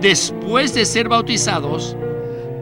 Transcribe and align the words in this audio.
después 0.00 0.74
de 0.74 0.86
ser 0.86 1.08
bautizados, 1.08 1.96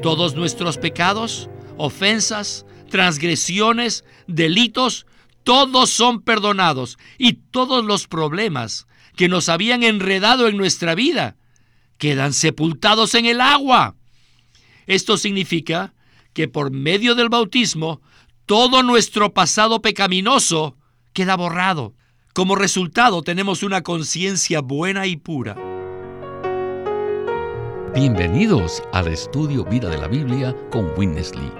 todos 0.02 0.34
nuestros 0.34 0.76
pecados, 0.76 1.48
ofensas, 1.76 2.66
transgresiones, 2.90 4.04
delitos, 4.26 5.06
todos 5.44 5.90
son 5.90 6.20
perdonados 6.22 6.98
y 7.16 7.34
todos 7.34 7.84
los 7.84 8.06
problemas 8.06 8.86
que 9.16 9.28
nos 9.28 9.48
habían 9.48 9.82
enredado 9.82 10.48
en 10.48 10.56
nuestra 10.56 10.94
vida 10.94 11.36
quedan 11.96 12.32
sepultados 12.32 13.14
en 13.14 13.26
el 13.26 13.40
agua. 13.40 13.96
Esto 14.86 15.16
significa 15.16 15.94
que 16.32 16.48
por 16.48 16.70
medio 16.70 17.14
del 17.14 17.28
bautismo 17.28 18.00
todo 18.46 18.82
nuestro 18.82 19.34
pasado 19.34 19.82
pecaminoso 19.82 20.76
queda 21.12 21.36
borrado. 21.36 21.94
Como 22.32 22.54
resultado 22.54 23.22
tenemos 23.22 23.62
una 23.62 23.82
conciencia 23.82 24.60
buena 24.60 25.06
y 25.06 25.16
pura. 25.16 25.77
Bienvenidos 27.94 28.82
al 28.92 29.08
estudio 29.08 29.64
Vida 29.64 29.88
de 29.88 29.96
la 29.96 30.08
Biblia 30.08 30.54
con 30.70 30.90
Witness 30.96 31.34
Lee. 31.34 31.50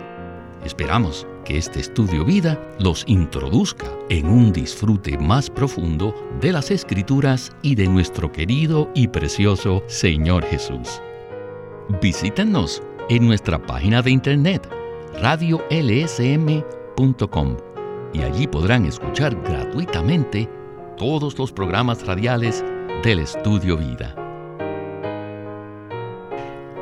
Esperamos 0.63 1.27
que 1.45 1.57
este 1.57 1.81
estudio 1.81 2.23
vida 2.23 2.61
los 2.79 3.03
introduzca 3.07 3.87
en 4.11 4.27
un 4.27 4.53
disfrute 4.53 5.17
más 5.17 5.49
profundo 5.49 6.15
de 6.41 6.53
las 6.53 6.71
escrituras 6.71 7.51
y 7.63 7.75
de 7.75 7.89
nuestro 7.89 8.31
querido 8.31 8.91
y 8.95 9.09
precioso 9.09 9.83
Señor 9.87 10.45
Jesús. 10.45 11.01
Visítenos 12.03 12.83
en 13.09 13.27
nuestra 13.27 13.59
página 13.59 14.03
de 14.03 14.11
internet 14.11 14.69
radiolsm.com 15.23 17.57
y 18.13 18.21
allí 18.21 18.47
podrán 18.47 18.85
escuchar 18.85 19.35
gratuitamente 19.43 20.47
todos 20.99 21.39
los 21.39 21.53
programas 21.53 22.07
radiales 22.07 22.63
del 23.03 23.21
Estudio 23.21 23.79
Vida. 23.79 24.28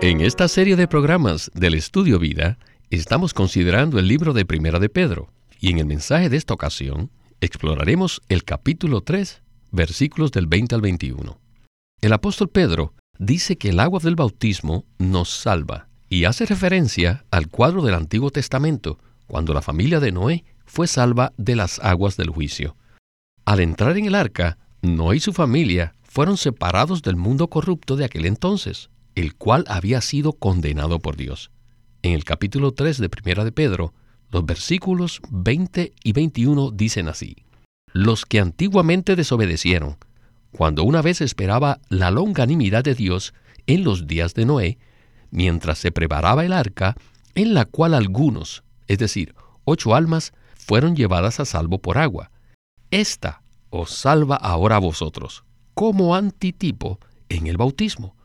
En 0.02 0.20
esta 0.20 0.46
serie 0.46 0.76
de 0.76 0.88
programas 0.88 1.50
del 1.54 1.72
Estudio 1.72 2.18
Vida, 2.18 2.58
estamos 2.90 3.32
considerando 3.32 3.98
el 3.98 4.06
libro 4.06 4.34
de 4.34 4.44
Primera 4.44 4.78
de 4.78 4.90
Pedro, 4.90 5.32
y 5.58 5.70
en 5.70 5.78
el 5.78 5.86
mensaje 5.86 6.28
de 6.28 6.36
esta 6.36 6.52
ocasión 6.52 7.10
exploraremos 7.40 8.20
el 8.28 8.44
capítulo 8.44 9.00
3, 9.00 9.40
versículos 9.72 10.32
del 10.32 10.48
20 10.48 10.74
al 10.74 10.82
21. 10.82 11.40
El 12.02 12.12
apóstol 12.12 12.50
Pedro 12.50 12.92
dice 13.18 13.56
que 13.56 13.70
el 13.70 13.80
agua 13.80 13.98
del 14.00 14.16
bautismo 14.16 14.84
nos 14.98 15.30
salva 15.30 15.88
y 16.10 16.24
hace 16.24 16.44
referencia 16.44 17.24
al 17.30 17.48
cuadro 17.48 17.80
del 17.80 17.94
Antiguo 17.94 18.30
Testamento, 18.30 18.98
cuando 19.26 19.54
la 19.54 19.62
familia 19.62 19.98
de 19.98 20.12
Noé 20.12 20.44
fue 20.66 20.88
salva 20.88 21.32
de 21.38 21.56
las 21.56 21.78
aguas 21.78 22.18
del 22.18 22.28
juicio. 22.28 22.76
Al 23.46 23.60
entrar 23.60 23.96
en 23.96 24.04
el 24.04 24.14
arca, 24.14 24.58
Noé 24.82 25.16
y 25.16 25.20
su 25.20 25.32
familia 25.32 25.94
fueron 26.02 26.36
separados 26.36 27.00
del 27.00 27.16
mundo 27.16 27.48
corrupto 27.48 27.96
de 27.96 28.04
aquel 28.04 28.26
entonces 28.26 28.90
el 29.16 29.34
cual 29.34 29.64
había 29.66 30.00
sido 30.02 30.34
condenado 30.34 31.00
por 31.00 31.16
Dios. 31.16 31.50
En 32.02 32.12
el 32.12 32.22
capítulo 32.22 32.72
3 32.72 32.98
de 32.98 33.08
Primera 33.08 33.44
de 33.44 33.50
Pedro, 33.50 33.94
los 34.30 34.44
versículos 34.44 35.20
20 35.30 35.94
y 36.04 36.12
21 36.12 36.70
dicen 36.70 37.08
así: 37.08 37.36
Los 37.92 38.26
que 38.26 38.38
antiguamente 38.38 39.16
desobedecieron, 39.16 39.96
cuando 40.52 40.84
una 40.84 41.02
vez 41.02 41.22
esperaba 41.22 41.80
la 41.88 42.10
longanimidad 42.10 42.84
de 42.84 42.94
Dios 42.94 43.34
en 43.66 43.84
los 43.84 44.06
días 44.06 44.34
de 44.34 44.44
Noé, 44.44 44.78
mientras 45.30 45.78
se 45.78 45.90
preparaba 45.90 46.44
el 46.44 46.52
arca, 46.52 46.94
en 47.34 47.54
la 47.54 47.64
cual 47.64 47.94
algunos, 47.94 48.64
es 48.86 48.98
decir, 48.98 49.34
ocho 49.64 49.94
almas, 49.94 50.32
fueron 50.54 50.94
llevadas 50.94 51.40
a 51.40 51.46
salvo 51.46 51.78
por 51.78 51.98
agua. 51.98 52.30
Esta 52.90 53.42
os 53.70 53.90
salva 53.90 54.36
ahora 54.36 54.76
a 54.76 54.80
vosotros, 54.80 55.44
como 55.74 56.14
antitipo 56.14 57.00
en 57.28 57.46
el 57.46 57.56
bautismo 57.56 58.15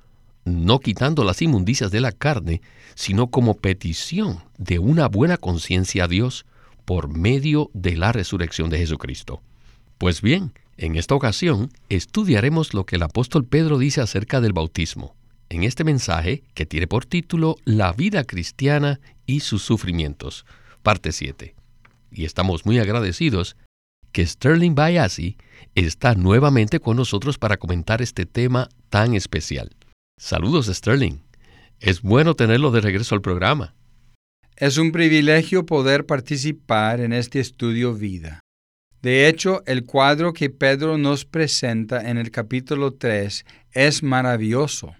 no 0.45 0.79
quitando 0.79 1.23
las 1.23 1.41
inmundicias 1.41 1.91
de 1.91 2.01
la 2.01 2.11
carne, 2.11 2.61
sino 2.95 3.27
como 3.27 3.55
petición 3.55 4.39
de 4.57 4.79
una 4.79 5.07
buena 5.07 5.37
conciencia 5.37 6.05
a 6.05 6.07
Dios 6.07 6.45
por 6.85 7.07
medio 7.09 7.69
de 7.73 7.95
la 7.95 8.11
resurrección 8.11 8.69
de 8.69 8.79
Jesucristo. 8.79 9.41
Pues 9.97 10.21
bien, 10.21 10.53
en 10.77 10.95
esta 10.95 11.15
ocasión 11.15 11.71
estudiaremos 11.89 12.73
lo 12.73 12.85
que 12.85 12.95
el 12.95 13.03
apóstol 13.03 13.45
Pedro 13.45 13.77
dice 13.77 14.01
acerca 14.01 14.41
del 14.41 14.53
bautismo, 14.53 15.15
en 15.49 15.63
este 15.63 15.83
mensaje 15.83 16.43
que 16.53 16.65
tiene 16.65 16.87
por 16.87 17.05
título 17.05 17.57
La 17.65 17.93
vida 17.93 18.23
cristiana 18.23 18.99
y 19.25 19.41
sus 19.41 19.61
sufrimientos, 19.61 20.45
parte 20.81 21.11
7. 21.11 21.55
Y 22.11 22.25
estamos 22.25 22.65
muy 22.65 22.79
agradecidos 22.79 23.55
que 24.11 24.25
Sterling 24.25 24.75
Bayasi 24.75 25.37
está 25.75 26.15
nuevamente 26.15 26.79
con 26.79 26.97
nosotros 26.97 27.37
para 27.37 27.57
comentar 27.57 28.01
este 28.01 28.25
tema 28.25 28.69
tan 28.89 29.13
especial. 29.13 29.71
Saludos, 30.17 30.67
Sterling. 30.67 31.19
Es 31.79 32.01
bueno 32.01 32.35
tenerlo 32.35 32.71
de 32.71 32.81
regreso 32.81 33.15
al 33.15 33.21
programa. 33.21 33.73
Es 34.55 34.77
un 34.77 34.91
privilegio 34.91 35.65
poder 35.65 36.05
participar 36.05 36.99
en 36.99 37.11
este 37.11 37.39
estudio 37.39 37.95
vida. 37.95 38.39
De 39.01 39.27
hecho, 39.27 39.63
el 39.65 39.83
cuadro 39.83 40.31
que 40.31 40.51
Pedro 40.51 40.99
nos 40.99 41.25
presenta 41.25 42.07
en 42.07 42.17
el 42.17 42.29
capítulo 42.29 42.93
3 42.93 43.45
es 43.71 44.03
maravilloso, 44.03 44.95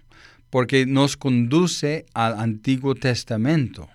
porque 0.50 0.86
nos 0.86 1.16
conduce 1.16 2.04
al 2.12 2.40
Antiguo 2.40 2.96
Testamento, 2.96 3.88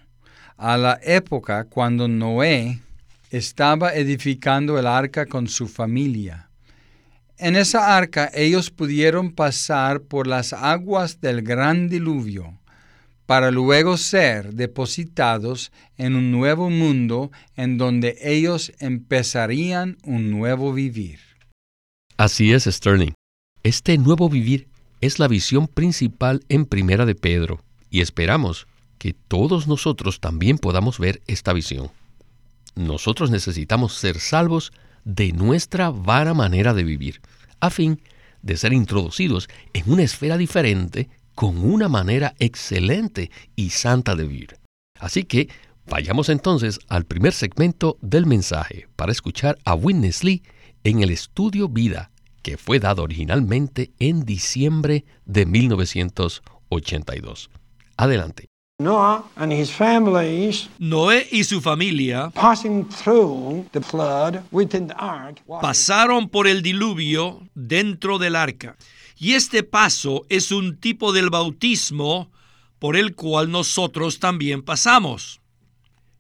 a 0.56 0.78
la 0.78 0.98
época 1.04 1.66
cuando 1.66 2.08
Noé 2.08 2.80
estaba 3.30 3.94
edificando 3.94 4.80
el 4.80 4.88
arca 4.88 5.26
con 5.26 5.48
su 5.50 5.68
familia. 5.68 6.47
En 7.40 7.56
esa 7.56 7.96
arca 7.96 8.32
ellos 8.34 8.72
pudieron 8.72 9.32
pasar 9.32 10.02
por 10.02 10.26
las 10.26 10.54
aguas 10.54 11.22
del 11.22 11.44
gran 11.44 11.88
diluvio, 11.88 12.58
para 13.28 13.52
luego 13.52 13.98
ser 13.98 14.54
depositados 14.54 15.72
en 15.98 16.16
un 16.16 16.32
nuevo 16.32 16.72
mundo 16.72 17.32
en 17.56 17.78
donde 17.78 18.18
ellos 18.22 18.72
empezarían 18.80 19.98
un 20.04 20.32
nuevo 20.32 20.74
vivir. 20.74 21.20
Así 22.18 22.54
es, 22.54 22.64
Sterling. 22.64 23.12
Este 23.62 24.00
nuevo 24.00 24.30
vivir 24.30 24.68
es 25.02 25.20
la 25.20 25.28
visión 25.28 25.68
principal 25.68 26.44
en 26.50 26.66
Primera 26.66 27.06
de 27.06 27.14
Pedro, 27.14 27.62
y 27.92 28.02
esperamos 28.02 28.66
que 28.98 29.14
todos 29.14 29.68
nosotros 29.68 30.20
también 30.20 30.58
podamos 30.58 30.98
ver 30.98 31.22
esta 31.28 31.54
visión. 31.54 31.92
Nosotros 32.76 33.30
necesitamos 33.30 33.94
ser 33.94 34.20
salvos 34.20 34.72
de 35.08 35.32
nuestra 35.32 35.90
vana 35.90 36.34
manera 36.34 36.74
de 36.74 36.84
vivir, 36.84 37.22
a 37.62 37.70
fin 37.70 38.02
de 38.42 38.58
ser 38.58 38.74
introducidos 38.74 39.48
en 39.72 39.90
una 39.90 40.04
esfera 40.04 40.36
diferente 40.36 41.08
con 41.34 41.60
una 41.60 41.88
manera 41.88 42.36
excelente 42.40 43.32
y 43.56 43.70
santa 43.70 44.18
de 44.18 44.28
vivir. 44.28 44.58
Así 45.00 45.24
que 45.24 45.48
vayamos 45.86 46.28
entonces 46.28 46.82
al 46.90 47.06
primer 47.06 47.32
segmento 47.32 47.98
del 48.02 48.26
mensaje 48.26 48.90
para 48.98 49.14
escuchar 49.14 49.58
a 49.64 49.76
Witness 49.76 50.26
Lee 50.26 50.44
en 50.84 51.02
el 51.02 51.10
estudio 51.10 51.70
Vida, 51.70 52.12
que 52.42 52.58
fue 52.58 52.80
dado 52.80 53.04
originalmente 53.04 53.92
en 54.00 54.26
diciembre 54.26 55.06
de 55.26 55.46
1982. 55.46 57.50
Adelante. 57.96 58.48
Noé 60.78 61.28
y 61.32 61.44
su 61.44 61.62
familia 61.62 62.32
pasaron 65.60 66.30
por 66.30 66.46
el 66.48 66.62
diluvio 66.62 67.42
dentro 67.56 68.20
del 68.20 68.36
arca. 68.36 68.78
Y 69.18 69.34
este 69.34 69.64
paso 69.64 70.28
es 70.30 70.52
un 70.52 70.78
tipo 70.78 71.12
del 71.12 71.32
bautismo 71.32 72.30
por 72.78 72.96
el 72.98 73.16
cual 73.16 73.50
nosotros 73.50 74.20
también 74.20 74.62
pasamos. 74.62 75.42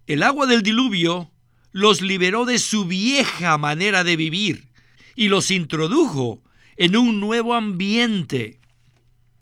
El 0.07 0.24
agua 0.24 0.47
del 0.47 0.63
diluvio 0.63 1.29
los 1.72 2.01
liberó 2.01 2.45
de 2.45 2.57
su 2.57 2.85
vieja 2.85 3.59
manera 3.59 4.03
de 4.03 4.16
vivir 4.16 4.68
y 5.16 5.28
los 5.28 5.51
introdujo 5.51 6.41
en 6.75 6.97
un 6.97 7.19
nuevo 7.19 7.53
ambiente. 7.53 8.59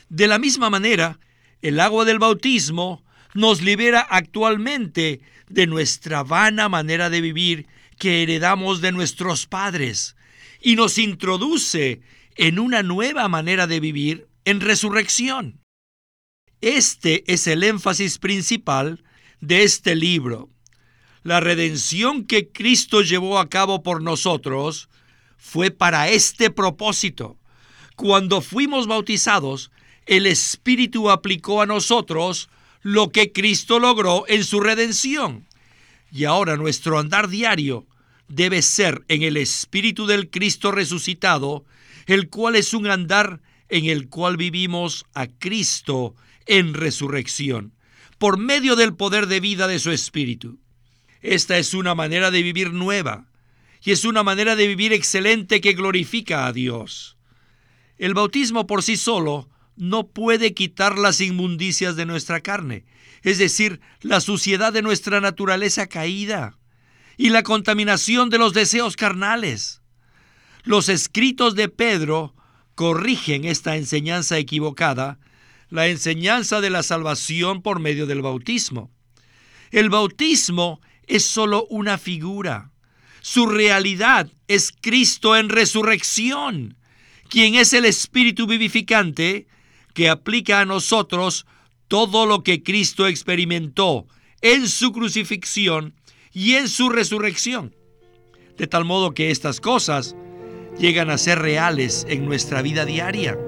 De 0.09 0.27
la 0.27 0.37
misma 0.37 0.69
manera, 0.69 1.17
el 1.61 1.79
agua 1.79 2.03
del 2.03 2.19
bautismo 2.19 3.04
nos 3.35 3.61
libera 3.61 3.99
actualmente 3.99 5.21
de 5.49 5.67
nuestra 5.67 6.23
vana 6.23 6.69
manera 6.69 7.09
de 7.09 7.21
vivir 7.21 7.67
que 7.99 8.23
heredamos 8.23 8.81
de 8.81 8.93
nuestros 8.93 9.45
padres 9.45 10.15
y 10.61 10.75
nos 10.75 10.97
introduce 10.97 12.01
en 12.37 12.59
una 12.59 12.81
nueva 12.81 13.27
manera 13.27 13.67
de 13.67 13.79
vivir 13.79 14.27
en 14.45 14.61
resurrección. 14.61 15.59
Este 16.61 17.23
es 17.31 17.45
el 17.47 17.63
énfasis 17.63 18.19
principal 18.19 19.03
de 19.41 19.63
este 19.63 19.95
libro. 19.95 20.49
La 21.21 21.41
redención 21.41 22.25
que 22.25 22.51
Cristo 22.51 23.01
llevó 23.01 23.37
a 23.37 23.49
cabo 23.49 23.83
por 23.83 24.01
nosotros 24.01 24.89
fue 25.37 25.71
para 25.71 26.07
este 26.07 26.51
propósito. 26.51 27.37
Cuando 27.97 28.41
fuimos 28.41 28.87
bautizados, 28.87 29.71
el 30.05 30.25
Espíritu 30.25 31.09
aplicó 31.09 31.61
a 31.61 31.65
nosotros 31.65 32.49
lo 32.85 33.11
que 33.11 33.31
Cristo 33.31 33.79
logró 33.79 34.25
en 34.27 34.43
su 34.43 34.59
redención. 34.59 35.47
Y 36.11 36.25
ahora 36.25 36.55
nuestro 36.55 36.99
andar 36.99 37.29
diario 37.29 37.87
debe 38.27 38.61
ser 38.61 39.03
en 39.07 39.23
el 39.23 39.37
Espíritu 39.37 40.05
del 40.05 40.29
Cristo 40.29 40.71
resucitado, 40.71 41.65
el 42.05 42.29
cual 42.29 42.55
es 42.55 42.75
un 42.75 42.85
andar 42.85 43.41
en 43.69 43.85
el 43.85 44.07
cual 44.07 44.37
vivimos 44.37 45.03
a 45.15 45.25
Cristo 45.25 46.13
en 46.45 46.75
resurrección, 46.75 47.73
por 48.19 48.37
medio 48.37 48.75
del 48.75 48.93
poder 48.93 49.25
de 49.25 49.39
vida 49.39 49.67
de 49.67 49.79
su 49.79 49.89
Espíritu. 49.89 50.59
Esta 51.21 51.57
es 51.57 51.73
una 51.73 51.95
manera 51.95 52.29
de 52.29 52.43
vivir 52.43 52.71
nueva, 52.71 53.25
y 53.81 53.93
es 53.93 54.05
una 54.05 54.21
manera 54.21 54.55
de 54.55 54.67
vivir 54.67 54.93
excelente 54.93 55.59
que 55.59 55.73
glorifica 55.73 56.45
a 56.45 56.53
Dios. 56.53 57.17
El 57.97 58.13
bautismo 58.13 58.67
por 58.67 58.83
sí 58.83 58.95
solo 58.95 59.49
no 59.75 60.07
puede 60.07 60.53
quitar 60.53 60.97
las 60.97 61.21
inmundicias 61.21 61.95
de 61.95 62.05
nuestra 62.05 62.41
carne, 62.41 62.85
es 63.23 63.37
decir, 63.37 63.81
la 64.01 64.21
suciedad 64.21 64.71
de 64.71 64.81
nuestra 64.81 65.21
naturaleza 65.21 65.87
caída 65.87 66.57
y 67.17 67.29
la 67.29 67.43
contaminación 67.43 68.29
de 68.29 68.37
los 68.37 68.53
deseos 68.53 68.95
carnales. 68.95 69.81
Los 70.63 70.89
escritos 70.89 71.55
de 71.55 71.69
Pedro 71.69 72.35
corrigen 72.75 73.45
esta 73.45 73.75
enseñanza 73.75 74.37
equivocada, 74.37 75.19
la 75.69 75.87
enseñanza 75.87 76.61
de 76.61 76.69
la 76.69 76.83
salvación 76.83 77.61
por 77.61 77.79
medio 77.79 78.05
del 78.05 78.21
bautismo. 78.21 78.91
El 79.71 79.89
bautismo 79.89 80.81
es 81.07 81.23
solo 81.23 81.65
una 81.69 81.97
figura. 81.97 82.71
Su 83.21 83.47
realidad 83.47 84.31
es 84.47 84.71
Cristo 84.79 85.35
en 85.35 85.49
resurrección, 85.49 86.77
quien 87.29 87.55
es 87.55 87.73
el 87.73 87.85
Espíritu 87.85 88.45
vivificante 88.45 89.47
que 89.95 90.09
aplica 90.09 90.59
a 90.59 90.65
nosotros 90.65 91.47
todo 91.87 92.27
lo 92.27 92.43
que 92.43 92.61
Cristo 92.61 93.07
experimentó 93.07 94.05
en 94.41 94.67
su 94.67 94.91
crucifixión 94.91 95.95
y 96.31 96.53
en 96.55 96.67
su 96.67 96.89
resurrección. 96.89 97.73
De 98.57 98.67
tal 98.67 98.85
modo 98.85 99.13
que 99.13 99.31
estas 99.31 99.59
cosas 99.61 100.15
llegan 100.77 101.09
a 101.09 101.17
ser 101.17 101.39
reales 101.39 102.05
en 102.09 102.25
nuestra 102.25 102.61
vida 102.61 102.85
diaria. 102.85 103.39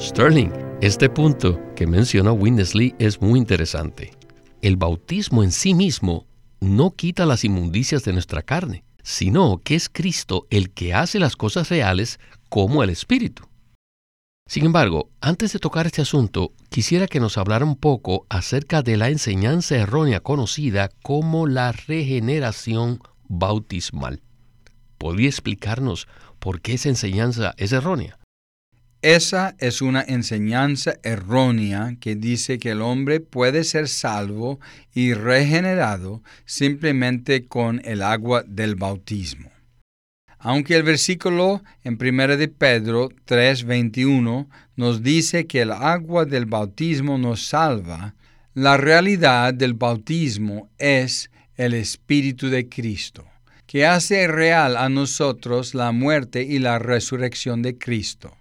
Sterling, 0.00 0.52
este 0.80 1.10
punto 1.10 1.60
que 1.74 1.88
menciona 1.88 2.32
Winnesley 2.32 2.94
es 3.00 3.20
muy 3.20 3.40
interesante. 3.40 4.12
El 4.62 4.76
bautismo 4.76 5.42
en 5.42 5.50
sí 5.50 5.74
mismo 5.74 6.26
no 6.60 6.92
quita 6.92 7.26
las 7.26 7.44
inmundicias 7.44 8.04
de 8.04 8.12
nuestra 8.12 8.42
carne, 8.42 8.84
sino 9.08 9.62
que 9.64 9.74
es 9.74 9.88
Cristo 9.88 10.46
el 10.50 10.68
que 10.70 10.92
hace 10.92 11.18
las 11.18 11.34
cosas 11.34 11.70
reales 11.70 12.20
como 12.50 12.82
el 12.82 12.90
Espíritu. 12.90 13.44
Sin 14.46 14.66
embargo, 14.66 15.08
antes 15.22 15.54
de 15.54 15.58
tocar 15.58 15.86
este 15.86 16.02
asunto, 16.02 16.52
quisiera 16.68 17.06
que 17.06 17.18
nos 17.18 17.38
hablara 17.38 17.64
un 17.64 17.76
poco 17.76 18.26
acerca 18.28 18.82
de 18.82 18.98
la 18.98 19.08
enseñanza 19.08 19.76
errónea 19.76 20.20
conocida 20.20 20.90
como 21.02 21.46
la 21.46 21.72
regeneración 21.72 23.00
bautismal. 23.28 24.20
¿Podría 24.98 25.28
explicarnos 25.30 26.06
por 26.38 26.60
qué 26.60 26.74
esa 26.74 26.90
enseñanza 26.90 27.54
es 27.56 27.72
errónea? 27.72 28.18
Esa 29.02 29.54
es 29.58 29.80
una 29.80 30.02
enseñanza 30.02 30.94
errónea 31.04 31.96
que 32.00 32.16
dice 32.16 32.58
que 32.58 32.70
el 32.70 32.82
hombre 32.82 33.20
puede 33.20 33.62
ser 33.62 33.86
salvo 33.86 34.58
y 34.92 35.14
regenerado 35.14 36.20
simplemente 36.46 37.46
con 37.46 37.80
el 37.84 38.02
agua 38.02 38.42
del 38.44 38.74
bautismo. 38.74 39.52
Aunque 40.40 40.74
el 40.74 40.82
versículo 40.82 41.62
en 41.84 41.96
1 41.96 42.36
de 42.36 42.48
Pedro 42.48 43.10
3:21 43.24 44.48
nos 44.74 45.04
dice 45.04 45.46
que 45.46 45.62
el 45.62 45.70
agua 45.70 46.24
del 46.24 46.46
bautismo 46.46 47.18
nos 47.18 47.46
salva, 47.46 48.16
la 48.54 48.76
realidad 48.76 49.54
del 49.54 49.74
bautismo 49.74 50.70
es 50.76 51.30
el 51.54 51.74
Espíritu 51.74 52.48
de 52.48 52.68
Cristo, 52.68 53.24
que 53.66 53.86
hace 53.86 54.26
real 54.26 54.76
a 54.76 54.88
nosotros 54.88 55.76
la 55.76 55.92
muerte 55.92 56.42
y 56.42 56.58
la 56.58 56.80
resurrección 56.80 57.62
de 57.62 57.78
Cristo. 57.78 58.36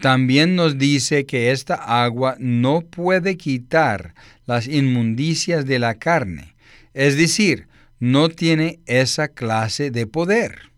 También 0.00 0.56
nos 0.56 0.78
dice 0.78 1.26
que 1.26 1.50
esta 1.50 1.74
agua 1.74 2.36
no 2.38 2.80
puede 2.80 3.36
quitar 3.36 4.14
las 4.46 4.66
inmundicias 4.66 5.66
de 5.66 5.78
la 5.78 5.96
carne, 5.96 6.54
es 6.94 7.16
decir, 7.16 7.68
no 7.98 8.30
tiene 8.30 8.80
esa 8.86 9.28
clase 9.28 9.90
de 9.90 10.06
poder. 10.06 10.70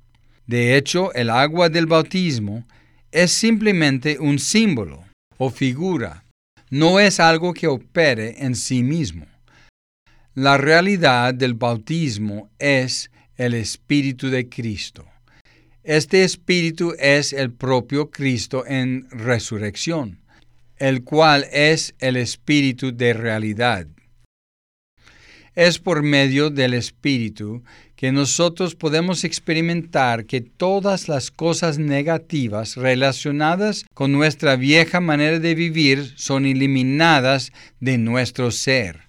De 0.46 0.76
hecho, 0.76 1.14
el 1.14 1.30
agua 1.30 1.68
del 1.68 1.86
bautismo 1.86 2.66
es 3.12 3.30
simplemente 3.30 4.18
un 4.18 4.40
símbolo 4.40 5.04
o 5.38 5.50
figura, 5.50 6.24
no 6.68 6.98
es 6.98 7.20
algo 7.20 7.54
que 7.54 7.68
opere 7.68 8.44
en 8.44 8.56
sí 8.56 8.82
mismo. 8.82 9.26
La 10.34 10.56
realidad 10.56 11.32
del 11.32 11.54
bautismo 11.54 12.50
es 12.58 13.10
el 13.36 13.54
Espíritu 13.54 14.30
de 14.30 14.48
Cristo. 14.48 15.11
Este 15.84 16.22
Espíritu 16.22 16.94
es 16.96 17.32
el 17.32 17.50
propio 17.50 18.08
Cristo 18.08 18.64
en 18.64 19.08
resurrección, 19.10 20.20
el 20.76 21.02
cual 21.02 21.44
es 21.50 21.96
el 21.98 22.16
Espíritu 22.16 22.96
de 22.96 23.12
realidad. 23.14 23.88
Es 25.56 25.80
por 25.80 26.04
medio 26.04 26.50
del 26.50 26.74
Espíritu 26.74 27.64
que 27.96 28.12
nosotros 28.12 28.76
podemos 28.76 29.24
experimentar 29.24 30.24
que 30.24 30.40
todas 30.40 31.08
las 31.08 31.32
cosas 31.32 31.78
negativas 31.78 32.76
relacionadas 32.76 33.84
con 33.92 34.12
nuestra 34.12 34.54
vieja 34.54 35.00
manera 35.00 35.40
de 35.40 35.56
vivir 35.56 36.12
son 36.14 36.46
eliminadas 36.46 37.50
de 37.80 37.98
nuestro 37.98 38.52
ser. 38.52 39.08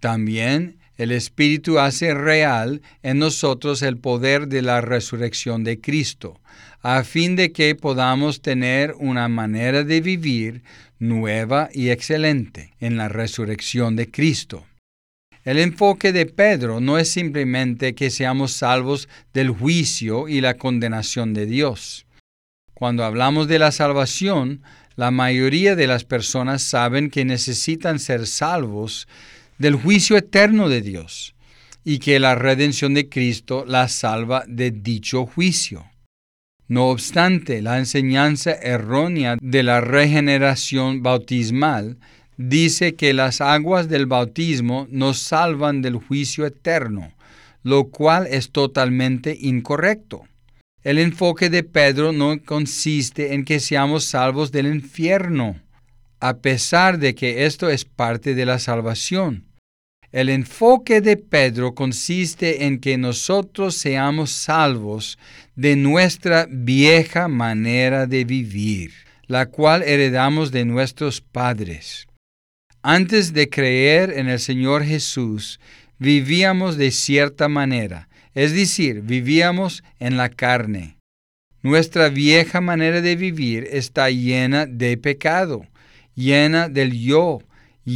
También 0.00 0.79
el 1.00 1.12
Espíritu 1.12 1.78
hace 1.78 2.12
real 2.12 2.82
en 3.02 3.18
nosotros 3.18 3.80
el 3.80 3.96
poder 3.96 4.48
de 4.48 4.60
la 4.60 4.82
resurrección 4.82 5.64
de 5.64 5.80
Cristo, 5.80 6.38
a 6.82 7.04
fin 7.04 7.36
de 7.36 7.52
que 7.52 7.74
podamos 7.74 8.42
tener 8.42 8.92
una 8.98 9.26
manera 9.28 9.82
de 9.82 10.02
vivir 10.02 10.62
nueva 10.98 11.70
y 11.72 11.88
excelente 11.88 12.74
en 12.80 12.98
la 12.98 13.08
resurrección 13.08 13.96
de 13.96 14.10
Cristo. 14.10 14.66
El 15.42 15.58
enfoque 15.58 16.12
de 16.12 16.26
Pedro 16.26 16.80
no 16.80 16.98
es 16.98 17.10
simplemente 17.10 17.94
que 17.94 18.10
seamos 18.10 18.52
salvos 18.52 19.08
del 19.32 19.48
juicio 19.48 20.28
y 20.28 20.42
la 20.42 20.58
condenación 20.58 21.32
de 21.32 21.46
Dios. 21.46 22.04
Cuando 22.74 23.04
hablamos 23.04 23.48
de 23.48 23.58
la 23.58 23.72
salvación, 23.72 24.60
la 24.96 25.10
mayoría 25.10 25.76
de 25.76 25.86
las 25.86 26.04
personas 26.04 26.62
saben 26.62 27.08
que 27.08 27.24
necesitan 27.24 27.98
ser 27.98 28.26
salvos 28.26 29.08
del 29.60 29.74
juicio 29.74 30.16
eterno 30.16 30.70
de 30.70 30.80
Dios 30.80 31.34
y 31.84 31.98
que 31.98 32.18
la 32.18 32.34
redención 32.34 32.94
de 32.94 33.10
Cristo 33.10 33.66
las 33.66 33.92
salva 33.92 34.42
de 34.48 34.70
dicho 34.70 35.26
juicio. 35.26 35.84
No 36.66 36.86
obstante, 36.86 37.60
la 37.60 37.76
enseñanza 37.76 38.52
errónea 38.52 39.36
de 39.38 39.62
la 39.62 39.82
regeneración 39.82 41.02
bautismal 41.02 41.98
dice 42.38 42.94
que 42.94 43.12
las 43.12 43.42
aguas 43.42 43.90
del 43.90 44.06
bautismo 44.06 44.86
nos 44.90 45.18
salvan 45.18 45.82
del 45.82 45.96
juicio 45.96 46.46
eterno, 46.46 47.12
lo 47.62 47.90
cual 47.90 48.28
es 48.30 48.52
totalmente 48.52 49.36
incorrecto. 49.38 50.22
El 50.84 50.98
enfoque 50.98 51.50
de 51.50 51.64
Pedro 51.64 52.12
no 52.12 52.42
consiste 52.42 53.34
en 53.34 53.44
que 53.44 53.60
seamos 53.60 54.06
salvos 54.06 54.52
del 54.52 54.68
infierno, 54.68 55.60
a 56.18 56.38
pesar 56.38 56.98
de 56.98 57.14
que 57.14 57.44
esto 57.44 57.68
es 57.68 57.84
parte 57.84 58.34
de 58.34 58.46
la 58.46 58.58
salvación. 58.58 59.49
El 60.12 60.28
enfoque 60.28 61.00
de 61.00 61.16
Pedro 61.16 61.74
consiste 61.76 62.64
en 62.64 62.80
que 62.80 62.98
nosotros 62.98 63.76
seamos 63.76 64.32
salvos 64.32 65.18
de 65.54 65.76
nuestra 65.76 66.48
vieja 66.50 67.28
manera 67.28 68.06
de 68.06 68.24
vivir, 68.24 68.90
la 69.28 69.46
cual 69.46 69.84
heredamos 69.84 70.50
de 70.50 70.64
nuestros 70.64 71.20
padres. 71.20 72.08
Antes 72.82 73.32
de 73.34 73.48
creer 73.48 74.10
en 74.18 74.28
el 74.28 74.40
Señor 74.40 74.82
Jesús, 74.82 75.60
vivíamos 75.98 76.76
de 76.76 76.90
cierta 76.90 77.48
manera, 77.48 78.08
es 78.34 78.52
decir, 78.52 79.02
vivíamos 79.02 79.84
en 80.00 80.16
la 80.16 80.28
carne. 80.28 80.96
Nuestra 81.62 82.08
vieja 82.08 82.60
manera 82.60 83.00
de 83.00 83.14
vivir 83.14 83.68
está 83.70 84.10
llena 84.10 84.66
de 84.66 84.96
pecado, 84.96 85.66
llena 86.16 86.68
del 86.68 86.98
yo, 86.98 87.42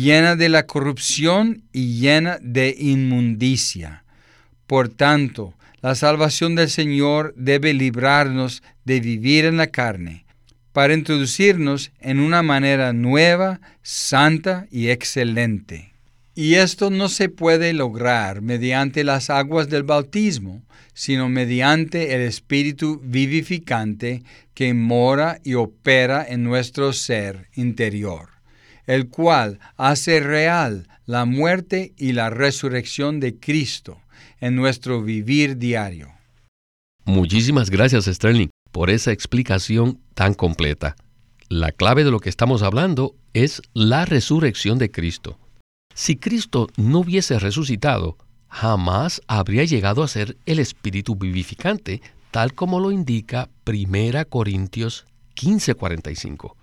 llena 0.02 0.36
de 0.36 0.48
la 0.48 0.66
corrupción 0.66 1.62
y 1.72 1.98
llena 1.98 2.38
de 2.40 2.74
inmundicia. 2.78 4.04
Por 4.66 4.88
tanto, 4.88 5.54
la 5.82 5.94
salvación 5.94 6.54
del 6.54 6.70
Señor 6.70 7.34
debe 7.36 7.74
librarnos 7.74 8.62
de 8.84 9.00
vivir 9.00 9.44
en 9.44 9.56
la 9.56 9.66
carne 9.66 10.24
para 10.72 10.94
introducirnos 10.94 11.92
en 12.00 12.18
una 12.18 12.42
manera 12.42 12.92
nueva, 12.92 13.60
santa 13.82 14.66
y 14.70 14.88
excelente. 14.88 15.92
Y 16.34 16.54
esto 16.54 16.90
no 16.90 17.08
se 17.08 17.28
puede 17.28 17.72
lograr 17.72 18.42
mediante 18.42 19.04
las 19.04 19.30
aguas 19.30 19.68
del 19.68 19.84
bautismo, 19.84 20.64
sino 20.92 21.28
mediante 21.28 22.14
el 22.14 22.22
Espíritu 22.22 23.00
vivificante 23.04 24.24
que 24.52 24.74
mora 24.74 25.38
y 25.44 25.54
opera 25.54 26.26
en 26.28 26.42
nuestro 26.42 26.92
ser 26.92 27.48
interior, 27.54 28.30
el 28.86 29.08
cual 29.08 29.58
hace 29.76 30.20
real 30.20 30.88
la 31.06 31.24
muerte 31.24 31.92
y 31.96 32.12
la 32.12 32.30
resurrección 32.30 33.20
de 33.20 33.38
Cristo 33.38 34.00
en 34.40 34.56
nuestro 34.56 35.02
vivir 35.02 35.58
diario. 35.58 36.12
Muchísimas 37.04 37.70
gracias, 37.70 38.06
Sterling, 38.06 38.48
por 38.72 38.90
esa 38.90 39.12
explicación 39.12 40.00
tan 40.14 40.34
completa. 40.34 40.96
La 41.48 41.72
clave 41.72 42.04
de 42.04 42.10
lo 42.10 42.20
que 42.20 42.30
estamos 42.30 42.62
hablando 42.62 43.14
es 43.34 43.62
la 43.74 44.06
resurrección 44.06 44.78
de 44.78 44.90
Cristo. 44.90 45.38
Si 45.94 46.16
Cristo 46.16 46.68
no 46.76 47.00
hubiese 47.00 47.38
resucitado, 47.38 48.16
jamás 48.48 49.20
habría 49.28 49.64
llegado 49.64 50.02
a 50.02 50.08
ser 50.08 50.36
el 50.46 50.58
Espíritu 50.58 51.16
vivificante, 51.16 52.00
tal 52.30 52.54
como 52.54 52.80
lo 52.80 52.90
indica 52.90 53.50
1 53.64 54.24
Corintios 54.28 55.06
15:45. 55.36 56.56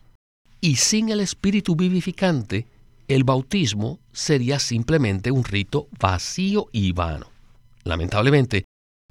Y 0.64 0.76
sin 0.76 1.10
el 1.10 1.22
Espíritu 1.22 1.76
vivificante, 1.76 2.68
el 3.08 3.24
bautismo 3.24 4.00
sería 4.14 4.60
simplemente 4.60 5.32
un 5.32 5.44
rito 5.44 5.88
vacío 6.00 6.68
y 6.72 6.92
vano. 6.92 7.26
Lamentablemente, 7.84 8.66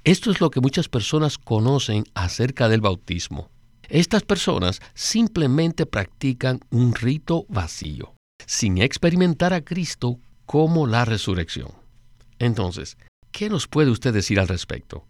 esto 0.04 0.30
es 0.30 0.40
lo 0.40 0.50
que 0.50 0.60
muchas 0.60 0.88
personas 0.88 1.38
conocen 1.38 2.04
acerca 2.14 2.68
del 2.68 2.80
bautismo. 2.80 3.50
Estas 3.88 4.22
personas 4.22 4.80
simplemente 4.94 5.86
practican 5.86 6.60
un 6.70 6.94
rito 6.94 7.46
vacío, 7.48 8.14
sin 8.46 8.78
experimentar 8.78 9.52
a 9.52 9.62
Cristo 9.62 10.20
como 10.46 10.86
la 10.86 11.04
resurrección. 11.04 11.72
Entonces, 12.38 12.96
¿qué 13.32 13.50
nos 13.50 13.66
puede 13.66 13.90
usted 13.90 14.14
decir 14.14 14.38
al 14.38 14.46
respecto? 14.46 15.04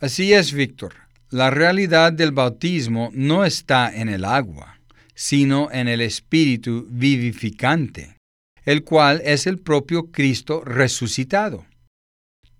Así 0.00 0.32
es, 0.32 0.52
Víctor. 0.52 0.94
La 1.30 1.50
realidad 1.50 2.12
del 2.12 2.32
bautismo 2.32 3.10
no 3.12 3.44
está 3.44 3.94
en 3.94 4.08
el 4.08 4.24
agua, 4.24 4.73
sino 5.14 5.70
en 5.72 5.88
el 5.88 6.00
Espíritu 6.00 6.86
vivificante, 6.90 8.16
el 8.64 8.82
cual 8.82 9.22
es 9.24 9.46
el 9.46 9.58
propio 9.58 10.10
Cristo 10.10 10.62
resucitado. 10.64 11.66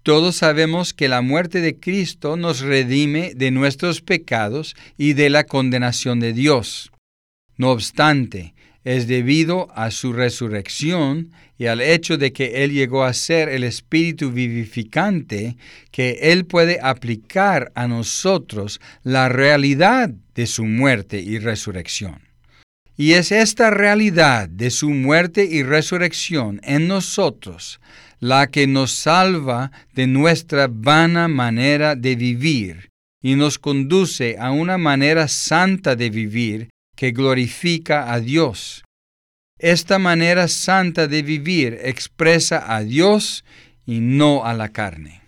Todos 0.02 0.37
sabemos 0.37 0.92
que 0.92 1.08
la 1.08 1.23
muerte 1.23 1.62
de 1.62 1.78
Cristo 1.80 2.37
nos 2.37 2.61
redime 2.61 3.32
de 3.34 3.50
nuestros 3.50 4.02
pecados 4.02 4.76
y 4.99 5.14
de 5.14 5.30
la 5.30 5.44
condenación 5.44 6.20
de 6.20 6.34
Dios. 6.34 6.92
No 7.56 7.70
obstante, 7.70 8.54
es 8.84 9.06
debido 9.06 9.68
a 9.75 9.90
su 9.90 10.12
resurrección 10.12 11.32
y 11.56 11.66
al 11.66 11.80
hecho 11.80 12.18
de 12.18 12.34
que 12.34 12.64
Él 12.64 12.73
llegó 12.73 13.04
a 13.04 13.14
ser 13.14 13.49
el 13.49 13.64
Espíritu 13.64 14.30
vivificante 14.30 15.56
que 15.90 16.18
Él 16.20 16.44
puede 16.44 16.80
aplicar 16.82 17.73
a 17.75 17.88
nosotros 17.88 18.82
la 19.02 19.30
realidad 19.30 20.11
de 20.34 20.46
su 20.46 20.66
muerte 20.66 21.20
y 21.20 21.38
resurrección. 21.38 22.34
Y 22.96 23.12
es 23.14 23.32
esta 23.32 23.70
realidad 23.70 24.48
de 24.48 24.70
su 24.70 24.90
muerte 24.90 25.44
y 25.44 25.62
resurrección 25.62 26.60
en 26.62 26.86
nosotros 26.86 27.80
la 28.20 28.46
que 28.46 28.66
nos 28.66 28.92
salva 28.92 29.70
de 29.94 30.06
nuestra 30.06 30.68
vana 30.70 31.28
manera 31.28 31.94
de 31.96 32.14
vivir 32.14 32.90
y 33.20 33.34
nos 33.34 33.58
conduce 33.58 34.36
a 34.38 34.52
una 34.52 34.78
manera 34.78 35.28
santa 35.28 35.96
de 35.96 36.08
vivir 36.08 36.68
que 36.96 37.10
glorifica 37.10 38.12
a 38.12 38.20
Dios. 38.20 38.84
Esta 39.58 39.98
manera 39.98 40.48
santa 40.48 41.06
de 41.06 41.22
vivir 41.22 41.78
expresa 41.82 42.74
a 42.74 42.82
Dios 42.82 43.44
y 43.84 44.00
no 44.00 44.44
a 44.44 44.54
la 44.54 44.70
carne. 44.70 45.24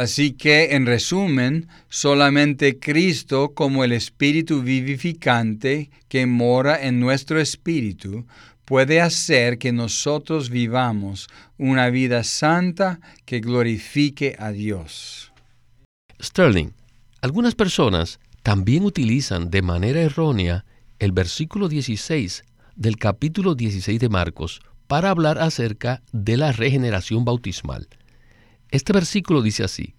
Así 0.00 0.32
que, 0.32 0.76
en 0.76 0.86
resumen, 0.86 1.68
solamente 1.90 2.78
Cristo 2.78 3.52
como 3.52 3.84
el 3.84 3.92
Espíritu 3.92 4.62
vivificante 4.62 5.90
que 6.08 6.24
mora 6.24 6.82
en 6.82 7.00
nuestro 7.00 7.38
espíritu 7.38 8.24
puede 8.64 9.02
hacer 9.02 9.58
que 9.58 9.72
nosotros 9.72 10.48
vivamos 10.48 11.28
una 11.58 11.90
vida 11.90 12.24
santa 12.24 12.98
que 13.26 13.40
glorifique 13.40 14.36
a 14.38 14.52
Dios. 14.52 15.34
Sterling, 16.18 16.72
algunas 17.20 17.54
personas 17.54 18.20
también 18.42 18.84
utilizan 18.84 19.50
de 19.50 19.60
manera 19.60 20.00
errónea 20.00 20.64
el 20.98 21.12
versículo 21.12 21.68
16 21.68 22.44
del 22.74 22.96
capítulo 22.96 23.54
16 23.54 24.00
de 24.00 24.08
Marcos 24.08 24.62
para 24.86 25.10
hablar 25.10 25.36
acerca 25.38 26.00
de 26.10 26.38
la 26.38 26.52
regeneración 26.52 27.26
bautismal. 27.26 27.86
Este 28.70 28.92
versículo 28.92 29.42
dice 29.42 29.64
así, 29.64 29.94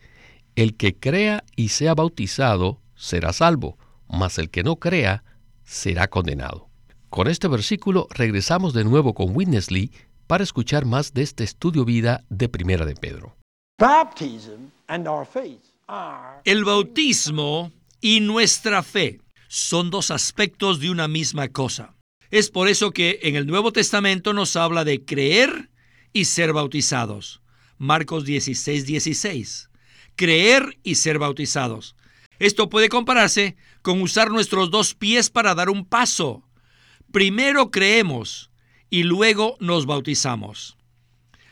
el 0.55 0.75
que 0.75 0.95
crea 0.95 1.43
y 1.55 1.69
sea 1.69 1.93
bautizado 1.93 2.81
será 2.95 3.33
salvo, 3.33 3.77
mas 4.07 4.37
el 4.37 4.49
que 4.49 4.63
no 4.63 4.77
crea 4.77 5.23
será 5.63 6.09
condenado. 6.09 6.69
Con 7.09 7.27
este 7.27 7.47
versículo 7.47 8.07
regresamos 8.11 8.73
de 8.73 8.83
nuevo 8.83 9.13
con 9.13 9.35
Witness 9.35 9.71
Lee 9.71 9.91
para 10.27 10.43
escuchar 10.43 10.85
más 10.85 11.13
de 11.13 11.23
este 11.23 11.43
estudio 11.43 11.83
vida 11.83 12.23
de 12.29 12.47
Primera 12.47 12.85
de 12.85 12.95
Pedro. 12.95 13.35
El 16.45 16.63
bautismo 16.63 17.71
y 17.99 18.19
nuestra 18.21 18.83
fe 18.83 19.19
son 19.49 19.89
dos 19.89 20.11
aspectos 20.11 20.79
de 20.79 20.89
una 20.89 21.09
misma 21.09 21.49
cosa. 21.49 21.95
Es 22.29 22.49
por 22.49 22.69
eso 22.69 22.91
que 22.91 23.19
en 23.23 23.35
el 23.35 23.45
Nuevo 23.45 23.73
Testamento 23.73 24.31
nos 24.31 24.55
habla 24.55 24.85
de 24.85 25.03
creer 25.03 25.69
y 26.13 26.25
ser 26.25 26.53
bautizados. 26.53 27.40
Marcos 27.81 28.25
16, 28.25 28.85
16. 28.85 29.69
Creer 30.15 30.77
y 30.83 30.95
ser 30.95 31.17
bautizados. 31.17 31.95
Esto 32.38 32.69
puede 32.69 32.89
compararse 32.89 33.57
con 33.81 34.01
usar 34.03 34.29
nuestros 34.29 34.69
dos 34.69 34.93
pies 34.93 35.31
para 35.31 35.55
dar 35.55 35.71
un 35.71 35.85
paso 35.85 36.43
primero 37.11 37.71
creemos 37.71 38.51
y 38.89 39.03
luego 39.03 39.57
nos 39.59 39.85
bautizamos. 39.85 40.77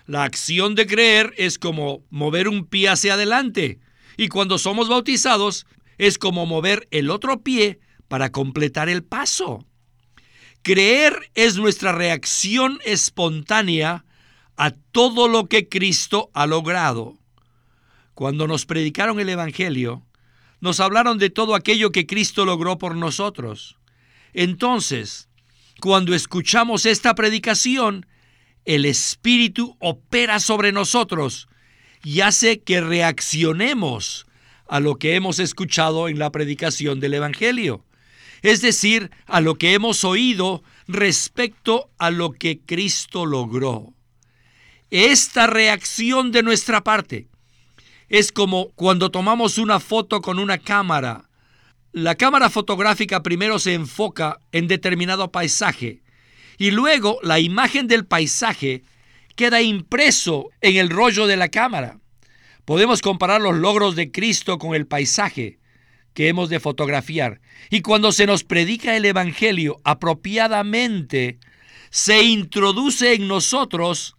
La 0.05 0.23
acción 0.23 0.75
de 0.75 0.87
creer 0.87 1.33
es 1.37 1.59
como 1.59 2.03
mover 2.09 2.47
un 2.47 2.65
pie 2.65 2.89
hacia 2.89 3.13
adelante 3.13 3.79
y 4.17 4.27
cuando 4.27 4.57
somos 4.57 4.89
bautizados 4.89 5.65
es 5.97 6.17
como 6.17 6.45
mover 6.45 6.87
el 6.91 7.09
otro 7.09 7.41
pie 7.41 7.79
para 8.07 8.31
completar 8.31 8.89
el 8.89 9.03
paso. 9.03 9.65
Creer 10.61 11.31
es 11.35 11.57
nuestra 11.57 11.91
reacción 11.91 12.79
espontánea 12.85 14.05
a 14.59 14.71
todo 14.71 15.29
lo 15.29 15.47
que 15.47 15.69
Cristo 15.69 16.29
ha 16.33 16.45
logrado. 16.45 17.17
Cuando 18.13 18.45
nos 18.45 18.65
predicaron 18.65 19.21
el 19.21 19.29
Evangelio, 19.29 20.03
nos 20.59 20.81
hablaron 20.81 21.17
de 21.17 21.29
todo 21.29 21.55
aquello 21.55 21.93
que 21.93 22.05
Cristo 22.05 22.43
logró 22.43 22.77
por 22.77 22.97
nosotros. 22.97 23.77
Entonces, 24.33 25.29
cuando 25.79 26.13
escuchamos 26.13 26.85
esta 26.85 27.15
predicación, 27.15 28.05
el 28.65 28.83
Espíritu 28.83 29.77
opera 29.79 30.41
sobre 30.41 30.73
nosotros 30.73 31.47
y 32.03 32.19
hace 32.19 32.59
que 32.59 32.81
reaccionemos 32.81 34.27
a 34.67 34.81
lo 34.81 34.97
que 34.97 35.15
hemos 35.15 35.39
escuchado 35.39 36.09
en 36.09 36.19
la 36.19 36.33
predicación 36.33 36.99
del 36.99 37.13
Evangelio, 37.13 37.85
es 38.41 38.61
decir, 38.61 39.09
a 39.25 39.39
lo 39.39 39.55
que 39.55 39.73
hemos 39.73 40.03
oído 40.03 40.63
respecto 40.85 41.89
a 41.97 42.11
lo 42.11 42.33
que 42.33 42.59
Cristo 42.59 43.25
logró. 43.25 43.93
Esta 44.91 45.47
reacción 45.47 46.31
de 46.31 46.43
nuestra 46.43 46.83
parte 46.83 47.27
es 48.07 48.31
como 48.31 48.69
cuando 48.75 49.11
tomamos 49.11 49.57
una 49.57 49.79
foto 49.79 50.21
con 50.21 50.39
una 50.39 50.57
cámara 50.57 51.29
la 51.91 52.13
cámara 52.13 52.51
fotográfica 52.51 53.23
primero 53.23 53.57
se 53.57 53.73
enfoca 53.73 54.39
en 54.51 54.67
determinado 54.67 55.31
paisaje 55.31 56.03
y 56.59 56.69
luego 56.69 57.19
la 57.23 57.39
imagen 57.39 57.87
del 57.87 58.05
paisaje 58.05 58.83
queda 59.35 59.61
impreso 59.61 60.49
en 60.61 60.75
el 60.75 60.89
rollo 60.89 61.25
de 61.25 61.37
la 61.37 61.49
cámara. 61.49 61.99
Podemos 62.65 63.01
comparar 63.01 63.41
los 63.41 63.55
logros 63.55 63.95
de 63.95 64.11
Cristo 64.11 64.59
con 64.59 64.75
el 64.75 64.85
paisaje 64.85 65.57
que 66.13 66.27
hemos 66.27 66.49
de 66.49 66.59
fotografiar. 66.59 67.41
Y 67.71 67.81
cuando 67.81 68.11
se 68.11 68.27
nos 68.27 68.43
predica 68.43 68.95
el 68.95 69.05
Evangelio 69.05 69.77
apropiadamente, 69.83 71.39
se 71.89 72.21
introduce 72.21 73.13
en 73.13 73.27
nosotros 73.27 74.15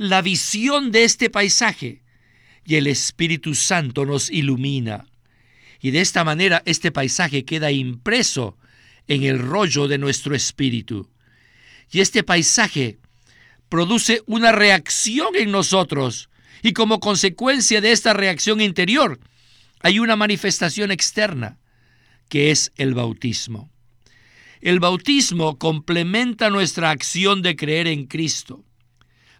la 0.00 0.22
visión 0.22 0.92
de 0.92 1.04
este 1.04 1.28
paisaje 1.28 2.00
y 2.64 2.76
el 2.76 2.86
Espíritu 2.86 3.54
Santo 3.54 4.06
nos 4.06 4.30
ilumina 4.30 5.04
y 5.78 5.90
de 5.90 6.00
esta 6.00 6.24
manera 6.24 6.62
este 6.64 6.90
paisaje 6.90 7.44
queda 7.44 7.70
impreso 7.70 8.56
en 9.08 9.24
el 9.24 9.38
rollo 9.38 9.88
de 9.88 9.98
nuestro 9.98 10.34
espíritu. 10.34 11.10
Y 11.92 12.00
este 12.00 12.22
paisaje 12.22 12.98
produce 13.68 14.22
una 14.24 14.52
reacción 14.52 15.36
en 15.36 15.50
nosotros 15.50 16.30
y 16.62 16.72
como 16.72 16.98
consecuencia 16.98 17.82
de 17.82 17.92
esta 17.92 18.14
reacción 18.14 18.62
interior 18.62 19.20
hay 19.80 19.98
una 19.98 20.16
manifestación 20.16 20.92
externa 20.92 21.58
que 22.30 22.50
es 22.50 22.72
el 22.76 22.94
bautismo. 22.94 23.70
El 24.62 24.80
bautismo 24.80 25.58
complementa 25.58 26.48
nuestra 26.48 26.88
acción 26.88 27.42
de 27.42 27.54
creer 27.54 27.86
en 27.86 28.06
Cristo. 28.06 28.64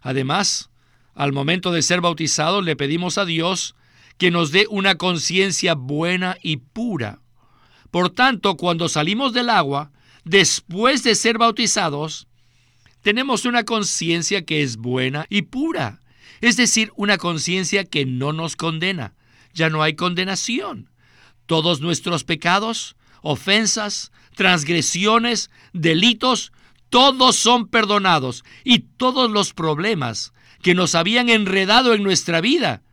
Además, 0.01 0.69
al 1.13 1.33
momento 1.33 1.71
de 1.71 1.81
ser 1.81 2.01
bautizados 2.01 2.63
le 2.63 2.75
pedimos 2.75 3.17
a 3.17 3.25
Dios 3.25 3.75
que 4.17 4.31
nos 4.31 4.51
dé 4.51 4.67
una 4.69 4.95
conciencia 4.95 5.73
buena 5.73 6.37
y 6.41 6.57
pura. 6.57 7.19
Por 7.89 8.09
tanto, 8.09 8.55
cuando 8.55 8.87
salimos 8.87 9.33
del 9.33 9.49
agua, 9.49 9.91
después 10.23 11.03
de 11.03 11.15
ser 11.15 11.37
bautizados, 11.37 12.27
tenemos 13.01 13.45
una 13.45 13.63
conciencia 13.63 14.45
que 14.45 14.61
es 14.61 14.77
buena 14.77 15.25
y 15.29 15.43
pura, 15.43 15.99
es 16.39 16.55
decir, 16.55 16.91
una 16.95 17.17
conciencia 17.17 17.83
que 17.83 18.05
no 18.05 18.31
nos 18.31 18.55
condena. 18.55 19.13
Ya 19.53 19.69
no 19.69 19.83
hay 19.83 19.95
condenación. 19.95 20.89
Todos 21.45 21.81
nuestros 21.81 22.23
pecados, 22.23 22.95
ofensas, 23.21 24.11
transgresiones, 24.35 25.49
delitos, 25.73 26.51
todos 26.91 27.37
son 27.37 27.69
perdonados 27.69 28.43
y 28.65 28.79
todos 28.79 29.31
los 29.31 29.53
problemas 29.53 30.33
que 30.61 30.75
nos 30.75 30.93
habían 30.93 31.29
enredado 31.29 31.93
en 31.93 32.03
nuestra 32.03 32.41
vida 32.41 32.83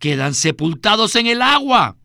quedan 0.00 0.34
sepultados 0.34 1.14
en 1.14 1.28
el 1.28 1.40
agua. 1.40 1.96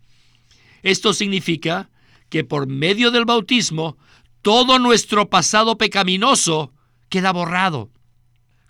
Esto 0.83 1.13
significa 1.13 1.89
que 2.29 2.43
por 2.43 2.67
medio 2.67 3.09
del 3.09 3.25
bautismo 3.25 3.97
todo 4.43 4.77
nuestro 4.77 5.31
pasado 5.31 5.79
pecaminoso 5.79 6.73
queda 7.09 7.33
borrado. 7.33 7.89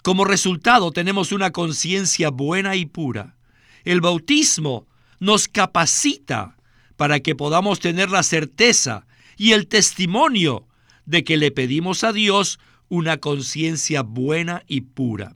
Como 0.01 0.23
resultado 0.23 0.91
tenemos 0.91 1.33
una 1.33 1.51
conciencia 1.51 2.29
buena 2.29 2.77
y 2.77 2.85
pura. 2.85 3.35
El 3.83 3.99
bautismo 3.99 4.87
nos 5.19 5.49
capacita 5.49 6.55
para 6.95 7.19
que 7.19 7.35
podamos 7.35 7.81
tener 7.81 8.09
la 8.09 8.23
certeza 8.23 9.05
y 9.35 9.51
el 9.51 9.67
testimonio 9.67 10.67
de 11.11 11.25
que 11.25 11.35
le 11.35 11.51
pedimos 11.51 12.05
a 12.05 12.13
Dios 12.13 12.57
una 12.87 13.17
conciencia 13.17 14.01
buena 14.01 14.63
y 14.65 14.81
pura. 14.81 15.35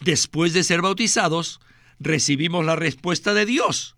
Después 0.00 0.54
de 0.54 0.64
ser 0.64 0.80
bautizados, 0.80 1.60
recibimos 2.00 2.64
la 2.64 2.74
respuesta 2.74 3.34
de 3.34 3.44
Dios, 3.44 3.94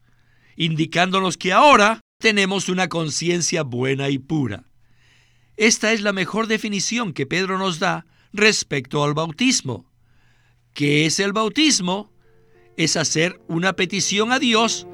indicándonos 0.57 1.37
que 1.37 1.53
ahora 1.53 2.01
tenemos 2.19 2.69
una 2.69 2.89
conciencia 2.89 3.63
buena 3.63 4.11
y 4.11 4.19
pura. 4.19 4.65
Esta 5.57 5.93
es 5.93 6.03
la 6.03 6.13
mejor 6.13 6.49
definición 6.49 7.13
que 7.13 7.27
Pedro 7.27 7.59
nos 7.59 7.79
da 7.79 8.05
respecto 8.33 9.05
al 9.05 9.15
bautismo. 9.15 9.87
¿Qué 10.75 11.07
es 11.07 11.21
el 11.21 11.33
bautismo? 11.33 12.13
Es 12.77 12.97
hacer 12.97 13.41
una 13.47 13.75
petición 13.75 14.33
a 14.33 14.41
Dios 14.41 14.87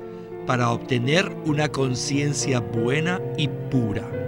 para 0.47 0.71
obtener 0.71 1.35
una 1.47 1.71
conciencia 1.71 2.61
buena 2.61 3.21
y 3.39 3.49
pura. 3.71 4.22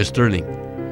Sterling, 0.00 0.44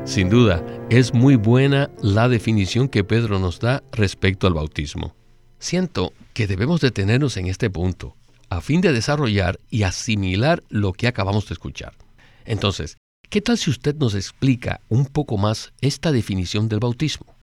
sin 0.05 0.29
duda, 0.29 0.65
es 0.91 1.15
muy 1.15 1.37
buena 1.37 1.91
la 2.03 2.29
definición 2.29 2.89
que 2.89 3.05
Pedro 3.05 3.39
nos 3.39 3.61
da 3.61 3.85
respecto 3.93 4.49
al 4.49 4.55
bautismo. 4.55 5.15
Siento 5.61 6.13
que 6.35 6.49
debemos 6.49 6.81
detenernos 6.81 7.37
en 7.37 7.47
este 7.47 7.71
punto 7.71 8.17
a 8.51 8.61
fin 8.61 8.81
de 8.81 8.93
desarrollar 8.93 9.61
y 9.71 9.85
asimilar 9.85 10.65
lo 10.71 10.93
que 10.93 11.07
acabamos 11.07 11.49
de 11.49 11.55
escuchar. 11.55 11.95
Entonces, 12.45 12.97
¿qué 13.31 13.41
tal 13.41 13.59
si 13.59 13.71
usted 13.71 13.95
nos 13.95 14.17
explica 14.17 14.81
un 14.89 15.07
poco 15.07 15.39
más 15.39 15.73
esta 15.81 16.11
definición 16.11 16.69
del 16.69 16.81
bautismo? 16.81 17.37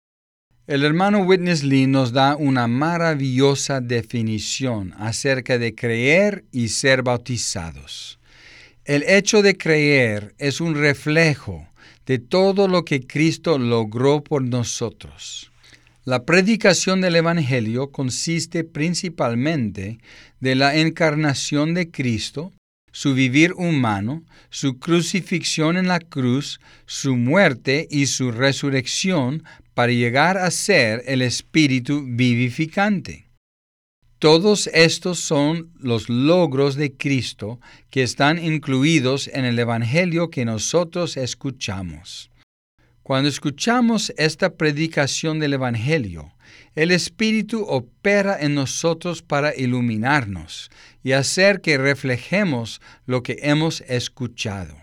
El 0.67 0.85
hermano 0.85 1.21
Witness 1.21 1.63
Lee 1.63 1.87
nos 1.87 2.13
da 2.13 2.35
una 2.35 2.67
maravillosa 2.67 3.81
definición 3.81 4.95
acerca 4.99 5.59
de 5.59 5.75
creer 5.77 6.45
y 6.51 6.69
ser 6.69 7.03
bautizados. 7.03 8.19
El 8.85 9.05
hecho 9.05 9.43
de 9.43 9.57
creer 9.57 10.35
es 10.39 10.61
un 10.61 10.75
reflejo 10.75 11.69
de 12.05 12.19
todo 12.19 12.67
lo 12.67 12.85
que 12.85 13.07
Cristo 13.07 13.57
logró 13.57 14.25
por 14.25 14.43
nosotros. 14.43 15.53
La 16.05 16.25
predicación 16.25 17.01
del 17.01 17.15
Evangelio 17.15 17.93
consiste 17.93 18.65
principalmente 18.65 19.99
de 20.41 20.57
la 20.57 20.75
encarnación 20.75 21.75
de 21.75 21.93
Cristo, 21.93 22.53
su 22.91 23.15
vivir 23.15 23.53
humano, 23.53 24.25
su 24.51 24.81
crucifixión 24.81 25.77
en 25.77 25.87
la 25.87 26.01
cruz, 26.01 26.59
su 26.85 27.15
muerte 27.15 27.87
y 27.89 28.07
su 28.07 28.33
resurrección 28.33 29.45
para 29.75 29.93
llegar 29.93 30.39
a 30.39 30.51
ser 30.51 31.05
el 31.07 31.23
Espíritu 31.23 32.05
vivificante. 32.05 33.27
Todos 34.23 34.71
estos 34.73 35.19
son 35.19 35.73
los 35.81 36.09
logros 36.09 36.77
de 36.77 36.97
Cristo 36.97 37.59
que 37.91 38.05
están 38.05 38.39
incluidos 38.39 39.27
en 39.27 39.45
el 39.45 39.59
Evangelio 39.59 40.31
que 40.31 40.45
nosotros 40.45 41.17
escuchamos. 41.17 42.31
Cuando 43.03 43.29
escuchamos 43.29 44.13
esta 44.17 44.55
predicación 44.55 45.41
del 45.41 45.55
Evangelio, 45.55 46.37
el 46.77 46.93
Espíritu 46.93 47.65
opera 47.65 48.41
en 48.41 48.55
nosotros 48.55 49.23
para 49.23 49.57
iluminarnos 49.57 50.71
y 51.03 51.11
hacer 51.11 51.61
que 51.61 51.77
reflejemos 51.77 52.81
lo 53.07 53.25
que 53.25 53.39
hemos 53.43 53.81
escuchado. 53.89 54.77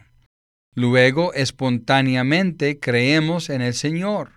Luego, 0.75 1.31
espontáneamente 1.31 2.77
creemos 2.77 3.49
en 3.49 3.61
el 3.61 3.73
Señor, 3.73 4.33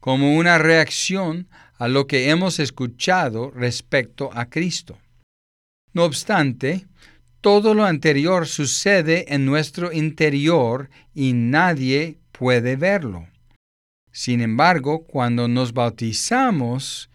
como 0.00 0.36
una 0.36 0.58
reacción 0.58 1.48
a 1.78 1.88
lo 1.88 2.06
que 2.06 2.30
hemos 2.30 2.58
escuchado 2.58 3.50
respecto 3.50 4.30
a 4.34 4.50
Cristo. 4.50 4.98
No 5.92 6.04
obstante, 6.04 6.86
todo 7.40 7.72
lo 7.72 7.84
anterior 7.84 8.46
sucede 8.46 9.32
en 9.32 9.46
nuestro 9.46 9.92
interior 9.92 10.90
y 11.14 11.32
nadie 11.32 12.18
puede 12.32 12.76
verlo. 12.76 13.26
Sin 14.12 14.40
embargo, 14.40 15.04
cuando 15.06 15.46
nos 15.46 15.72
bautizamos, 15.72 17.10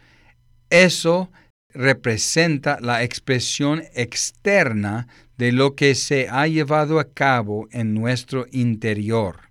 eso 0.70 1.30
representa 1.74 2.78
la 2.80 3.02
expresión 3.02 3.82
externa 3.94 5.08
de 5.36 5.52
lo 5.52 5.74
que 5.74 5.94
se 5.94 6.28
ha 6.30 6.46
llevado 6.46 6.98
a 6.98 7.12
cabo 7.12 7.68
en 7.72 7.92
nuestro 7.92 8.46
interior. 8.52 9.50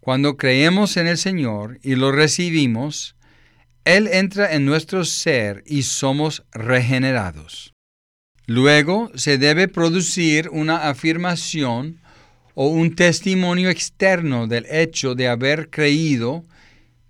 Cuando 0.00 0.36
creemos 0.36 0.96
en 0.96 1.06
el 1.06 1.18
Señor 1.18 1.80
y 1.82 1.96
lo 1.96 2.12
recibimos, 2.12 3.16
Él 3.88 4.06
entra 4.12 4.52
en 4.52 4.66
nuestro 4.66 5.02
ser 5.06 5.64
y 5.64 5.84
somos 5.84 6.44
regenerados. 6.52 7.72
Luego 8.44 9.10
se 9.14 9.38
debe 9.38 9.66
producir 9.66 10.50
una 10.50 10.90
afirmación 10.90 11.98
o 12.52 12.68
un 12.68 12.94
testimonio 12.94 13.70
externo 13.70 14.46
del 14.46 14.66
hecho 14.70 15.14
de 15.14 15.28
haber 15.28 15.70
creído, 15.70 16.44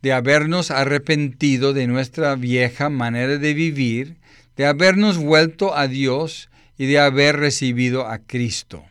de 0.02 0.12
habernos 0.12 0.70
arrepentido 0.70 1.72
de 1.72 1.88
nuestra 1.88 2.36
vieja 2.36 2.90
manera 2.90 3.38
de 3.38 3.54
vivir, 3.54 4.14
de 4.56 4.66
habernos 4.66 5.18
vuelto 5.18 5.76
a 5.76 5.88
Dios 5.88 6.48
y 6.76 6.86
de 6.86 7.00
haber 7.00 7.38
recibido 7.38 8.06
a 8.06 8.18
Cristo. 8.18 8.84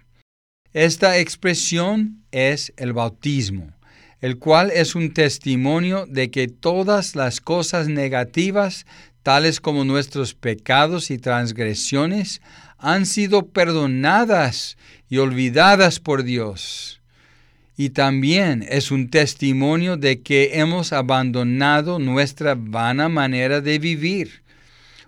Esta 0.73 1.19
expresión 1.19 2.25
es 2.31 2.73
el 2.75 2.91
bautismo, 2.91 3.76
el 4.21 4.37
cual 4.37 4.71
es 4.73 4.95
un 4.95 5.13
testimonio 5.13 6.05
de 6.07 6.31
que 6.31 6.47
todas 6.47 7.15
las 7.15 7.39
cosas 7.39 7.87
negativas, 7.87 8.85
tales 9.23 9.59
como 9.59 9.85
nuestros 9.85 10.33
pecados 10.33 11.11
y 11.11 11.17
transgresiones, 11.17 12.41
han 12.77 13.05
sido 13.05 13.47
perdonadas 13.47 14.77
y 15.09 15.17
olvidadas 15.17 15.99
por 15.99 16.23
Dios. 16.23 17.01
Y 17.75 17.91
también 17.91 18.65
es 18.67 18.89
un 18.89 19.09
testimonio 19.09 19.97
de 19.97 20.21
que 20.21 20.59
hemos 20.59 20.93
abandonado 20.93 21.99
nuestra 21.99 22.55
vana 22.57 23.07
manera 23.07 23.61
de 23.61 23.77
vivir. 23.77 24.41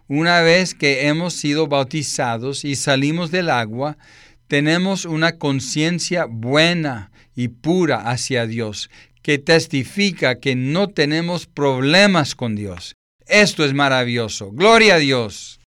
Una 0.07 0.41
vez 0.41 0.75
que 0.75 1.07
hemos 1.07 1.33
sido 1.33 1.67
bautizados 1.67 2.65
y 2.65 2.75
salimos 2.75 3.31
del 3.31 3.49
agua, 3.49 3.97
tenemos 4.47 5.05
una 5.05 5.37
conciencia 5.37 6.25
buena 6.25 7.08
y 7.35 7.49
pura 7.49 8.09
hacia 8.09 8.45
Dios, 8.45 8.89
que 9.21 9.37
testifica 9.37 10.39
que 10.39 10.55
no 10.55 10.89
tenemos 10.89 11.45
problemas 11.45 12.35
con 12.35 12.55
Dios. 12.55 12.95
Esto 13.27 13.63
es 13.63 13.73
maravilloso. 13.73 14.51
Gloria 14.51 14.95
a 14.95 14.97
Dios. 14.97 15.59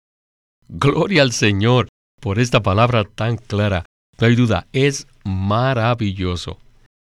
Gloria 0.67 1.21
al 1.21 1.32
Señor 1.32 1.89
por 2.19 2.39
esta 2.39 2.63
palabra 2.63 3.04
tan 3.04 3.38
clara. 3.38 3.86
No 4.19 4.28
hay 4.28 4.36
duda, 4.36 4.67
es 4.71 5.08
maravilloso. 5.24 6.60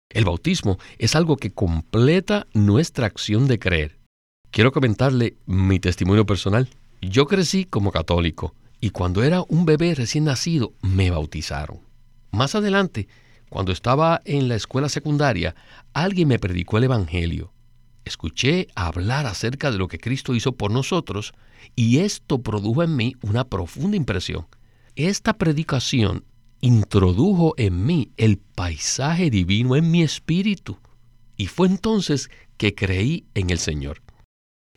El 0.09 0.25
bautismo 0.25 0.77
es 0.97 1.15
algo 1.15 1.37
que 1.37 1.51
completa 1.51 2.47
nuestra 2.53 3.05
acción 3.05 3.47
de 3.47 3.59
creer. 3.59 3.97
Quiero 4.51 4.71
comentarle 4.71 5.35
mi 5.45 5.79
testimonio 5.79 6.25
personal. 6.25 6.69
Yo 7.01 7.25
crecí 7.25 7.65
como 7.65 7.91
católico 7.91 8.55
y 8.79 8.91
cuando 8.91 9.23
era 9.23 9.41
un 9.47 9.65
bebé 9.65 9.95
recién 9.95 10.25
nacido 10.25 10.73
me 10.81 11.11
bautizaron. 11.11 11.79
Más 12.31 12.55
adelante, 12.55 13.07
cuando 13.49 13.71
estaba 13.71 14.21
en 14.25 14.47
la 14.47 14.55
escuela 14.55 14.89
secundaria, 14.89 15.55
alguien 15.93 16.27
me 16.27 16.39
predicó 16.39 16.77
el 16.77 16.85
Evangelio. 16.85 17.53
Escuché 18.03 18.67
hablar 18.75 19.25
acerca 19.25 19.71
de 19.71 19.77
lo 19.77 19.87
que 19.87 19.97
Cristo 19.97 20.35
hizo 20.35 20.53
por 20.53 20.71
nosotros 20.71 21.33
y 21.75 21.99
esto 21.99 22.41
produjo 22.41 22.83
en 22.83 22.95
mí 22.95 23.15
una 23.21 23.45
profunda 23.45 23.97
impresión. 23.97 24.47
Esta 24.95 25.33
predicación 25.33 26.23
introdujo 26.61 27.53
en 27.57 27.85
mí 27.85 28.11
el 28.17 28.37
paisaje 28.37 29.29
divino 29.29 29.75
en 29.75 29.91
mi 29.91 30.03
espíritu 30.03 30.77
y 31.37 31.47
fue 31.47 31.67
entonces 31.67 32.29
que 32.57 32.75
creí 32.75 33.25
en 33.33 33.49
el 33.49 33.59
Señor. 33.59 34.01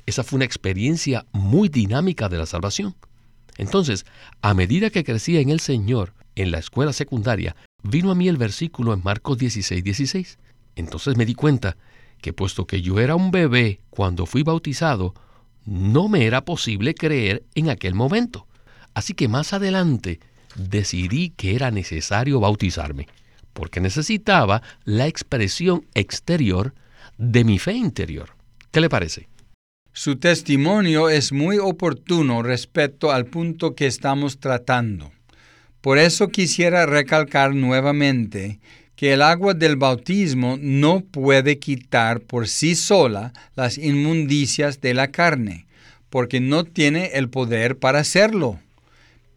Esa 0.07 0.25
fue 0.25 0.37
una 0.37 0.45
experiencia 0.45 1.27
muy 1.33 1.69
dinámica 1.69 2.29
de 2.29 2.39
la 2.39 2.47
salvación. 2.47 2.97
Entonces, 3.59 4.07
a 4.41 4.55
medida 4.55 4.91
que 4.91 5.05
crecía 5.05 5.41
en 5.41 5.51
el 5.51 5.61
Señor, 5.61 6.15
en 6.35 6.51
la 6.51 6.59
escuela 6.59 6.93
secundaria, 6.93 7.57
vino 7.83 8.11
a 8.11 8.15
mí 8.15 8.29
el 8.29 8.37
versículo 8.37 8.93
en 8.93 9.03
Marcos 9.03 9.39
16, 9.39 9.83
16. 9.83 10.39
Entonces 10.77 11.17
me 11.17 11.27
di 11.27 11.35
cuenta 11.35 11.77
que 12.21 12.33
puesto 12.33 12.67
que 12.67 12.83
yo 12.83 12.99
era 13.01 13.17
un 13.17 13.31
bebé 13.31 13.81
cuando 13.91 14.27
fui 14.27 14.43
bautizado, 14.43 15.15
no 15.65 16.09
me 16.09 16.27
era 16.27 16.45
posible 16.45 16.95
creer 16.95 17.45
en 17.55 17.71
aquel 17.71 17.95
momento. 17.95 18.47
Así 18.95 19.15
que 19.15 19.29
más 19.29 19.53
adelante 19.53 20.21
decidí 20.57 21.31
que 21.31 21.55
era 21.55 21.71
necesario 21.71 22.41
bautizarme, 22.41 23.07
porque 23.53 23.81
necesitaba 23.81 24.63
la 24.85 25.07
expresión 25.07 25.87
exterior 25.95 26.75
de 27.17 27.45
mi 27.45 27.59
fe 27.59 27.73
interior. 27.73 28.31
¿Qué 28.71 28.81
le 28.81 28.89
parece? 28.89 29.29
Su 29.93 30.17
testimonio 30.17 31.09
es 31.09 31.33
muy 31.33 31.59
oportuno 31.59 32.43
respecto 32.43 33.11
al 33.11 33.27
punto 33.27 33.75
que 33.75 33.87
estamos 33.87 34.39
tratando. 34.39 35.11
Por 35.81 35.99
eso 35.99 36.29
quisiera 36.29 36.87
recalcar 36.87 37.55
nuevamente 37.55 38.59
que 38.97 39.13
el 39.13 39.23
agua 39.23 39.55
del 39.55 39.77
bautismo 39.77 40.59
no 40.61 41.03
puede 41.03 41.61
quitar 41.61 42.21
por 42.21 42.49
sí 42.49 42.75
sola 42.75 43.33
las 43.55 43.79
inmundicias 43.79 44.81
de 44.81 44.93
la 44.93 45.13
carne, 45.13 45.67
porque 46.11 46.41
no 46.41 46.65
tiene 46.65 47.13
el 47.15 47.29
poder 47.29 47.79
para 47.79 48.01
hacerlo. 48.01 48.59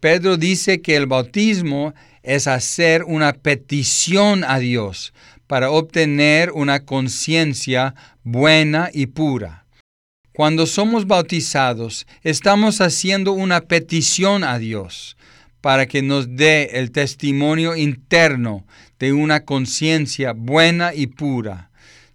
Pedro 0.00 0.36
dice 0.36 0.82
que 0.82 0.96
el 0.96 1.06
bautismo 1.06 1.94
es 2.24 2.48
hacer 2.48 3.04
una 3.04 3.34
petición 3.34 4.42
a 4.42 4.58
Dios 4.58 5.12
para 5.46 5.70
obtener 5.70 6.50
una 6.50 6.84
conciencia 6.84 7.94
buena 8.24 8.90
y 8.92 9.06
pura. 9.06 9.64
Cuando 10.32 10.66
somos 10.66 11.06
bautizados, 11.06 12.06
estamos 12.24 12.80
haciendo 12.80 13.32
una 13.32 13.60
petición 13.60 14.42
a 14.42 14.58
Dios 14.58 15.16
para 15.62 15.86
que 15.86 16.02
nos 16.02 16.36
dé 16.36 16.70
el 16.74 16.90
testimonio 16.90 17.74
interno 17.74 18.66
de 18.98 19.14
una 19.14 19.46
conciencia 19.46 20.34
buena 20.34 20.92
y 20.92 21.06
pura. 21.06 21.70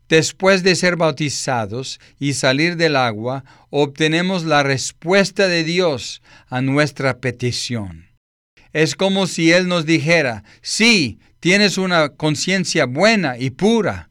Después 0.08 0.62
de 0.62 0.76
ser 0.76 0.96
bautizados 0.96 2.00
y 2.20 2.34
salir 2.34 2.78
del 2.78 2.96
agua, 2.96 3.44
obtenemos 3.72 4.44
la 4.44 4.62
respuesta 4.62 5.48
de 5.48 5.64
Dios 5.64 6.22
a 6.48 6.62
nuestra 6.62 7.18
petición. 7.18 8.06
Es 8.72 8.94
como 8.94 9.26
si 9.26 9.52
Él 9.52 9.68
nos 9.68 9.88
dijera, 9.88 10.44
sí, 10.62 11.18
tienes 11.40 11.80
una 11.80 12.10
conciencia 12.10 12.86
buena 12.86 13.40
y 13.40 13.50
pura. 13.50 14.10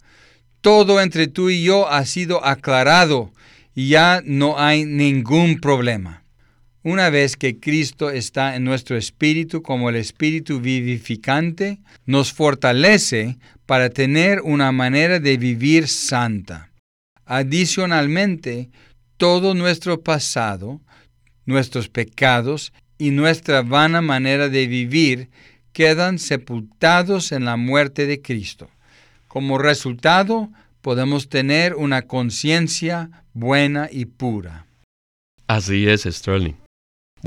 Todo 0.60 1.00
entre 1.00 1.28
tú 1.28 1.50
y 1.50 1.62
yo 1.62 1.88
ha 1.88 2.04
sido 2.04 2.44
aclarado 2.44 3.32
ya 3.76 4.22
no 4.24 4.58
hay 4.58 4.84
ningún 4.84 5.60
problema. 5.60 6.24
Una 6.86 7.10
vez 7.10 7.36
que 7.36 7.58
Cristo 7.58 8.10
está 8.10 8.54
en 8.54 8.62
nuestro 8.62 8.96
espíritu 8.96 9.60
como 9.60 9.90
el 9.90 9.96
espíritu 9.96 10.60
vivificante, 10.60 11.80
nos 12.04 12.32
fortalece 12.32 13.38
para 13.66 13.90
tener 13.90 14.40
una 14.42 14.70
manera 14.70 15.18
de 15.18 15.36
vivir 15.36 15.88
santa. 15.88 16.70
Adicionalmente, 17.24 18.70
todo 19.16 19.52
nuestro 19.52 20.00
pasado, 20.00 20.80
nuestros 21.44 21.88
pecados 21.88 22.72
y 22.98 23.10
nuestra 23.10 23.62
vana 23.62 24.00
manera 24.00 24.48
de 24.48 24.68
vivir 24.68 25.28
quedan 25.72 26.20
sepultados 26.20 27.32
en 27.32 27.44
la 27.44 27.56
muerte 27.56 28.06
de 28.06 28.22
Cristo. 28.22 28.70
Como 29.26 29.58
resultado, 29.58 30.52
podemos 30.82 31.28
tener 31.28 31.74
una 31.74 32.02
conciencia 32.02 33.24
buena 33.34 33.88
y 33.90 34.04
pura. 34.04 34.66
Así 35.48 35.88
es, 35.88 36.04
Sterling. 36.04 36.65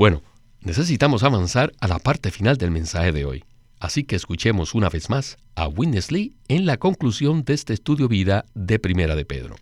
Bueno, 0.00 0.22
necesitamos 0.62 1.24
avanzar 1.24 1.74
a 1.78 1.86
la 1.86 1.98
parte 1.98 2.30
final 2.30 2.56
del 2.56 2.70
mensaje 2.70 3.12
de 3.12 3.26
hoy. 3.26 3.44
Así 3.80 4.04
que 4.04 4.16
escuchemos 4.16 4.74
una 4.74 4.88
vez 4.88 5.10
más 5.10 5.36
a 5.56 5.68
Winnesley 5.68 6.32
en 6.48 6.64
la 6.64 6.78
conclusión 6.78 7.44
de 7.44 7.52
este 7.52 7.74
estudio 7.74 8.08
vida 8.08 8.46
de 8.54 8.78
Primera 8.78 9.14
de 9.14 9.26
Pedro. 9.26 9.56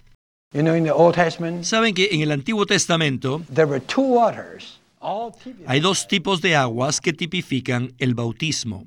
Saben 1.63 1.93
que 1.93 2.11
en 2.13 2.21
el 2.21 2.31
Antiguo 2.31 2.67
Testamento 2.67 3.43
hay 5.67 5.81
dos 5.81 6.07
tipos 6.07 6.41
de 6.41 6.55
aguas 6.55 7.01
que 7.01 7.13
tipifican 7.13 7.93
el 7.99 8.15
bautismo. 8.15 8.87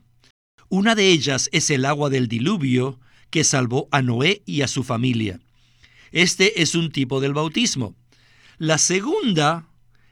Una 0.70 0.96
de 0.96 1.10
ellas 1.10 1.50
es 1.52 1.70
el 1.70 1.84
agua 1.84 2.10
del 2.10 2.30
diluvio 2.30 2.98
que 3.30 3.44
salvó 3.44 3.90
a 3.92 4.02
Noé 4.02 4.42
y 4.46 4.62
a 4.62 4.70
su 4.70 4.86
familia. 4.86 5.42
Este 6.14 6.62
es 6.62 6.76
un 6.76 6.94
tipo 6.94 7.20
del 7.20 7.34
bautismo. 7.34 7.94
La 8.58 8.78
segunda 8.78 9.68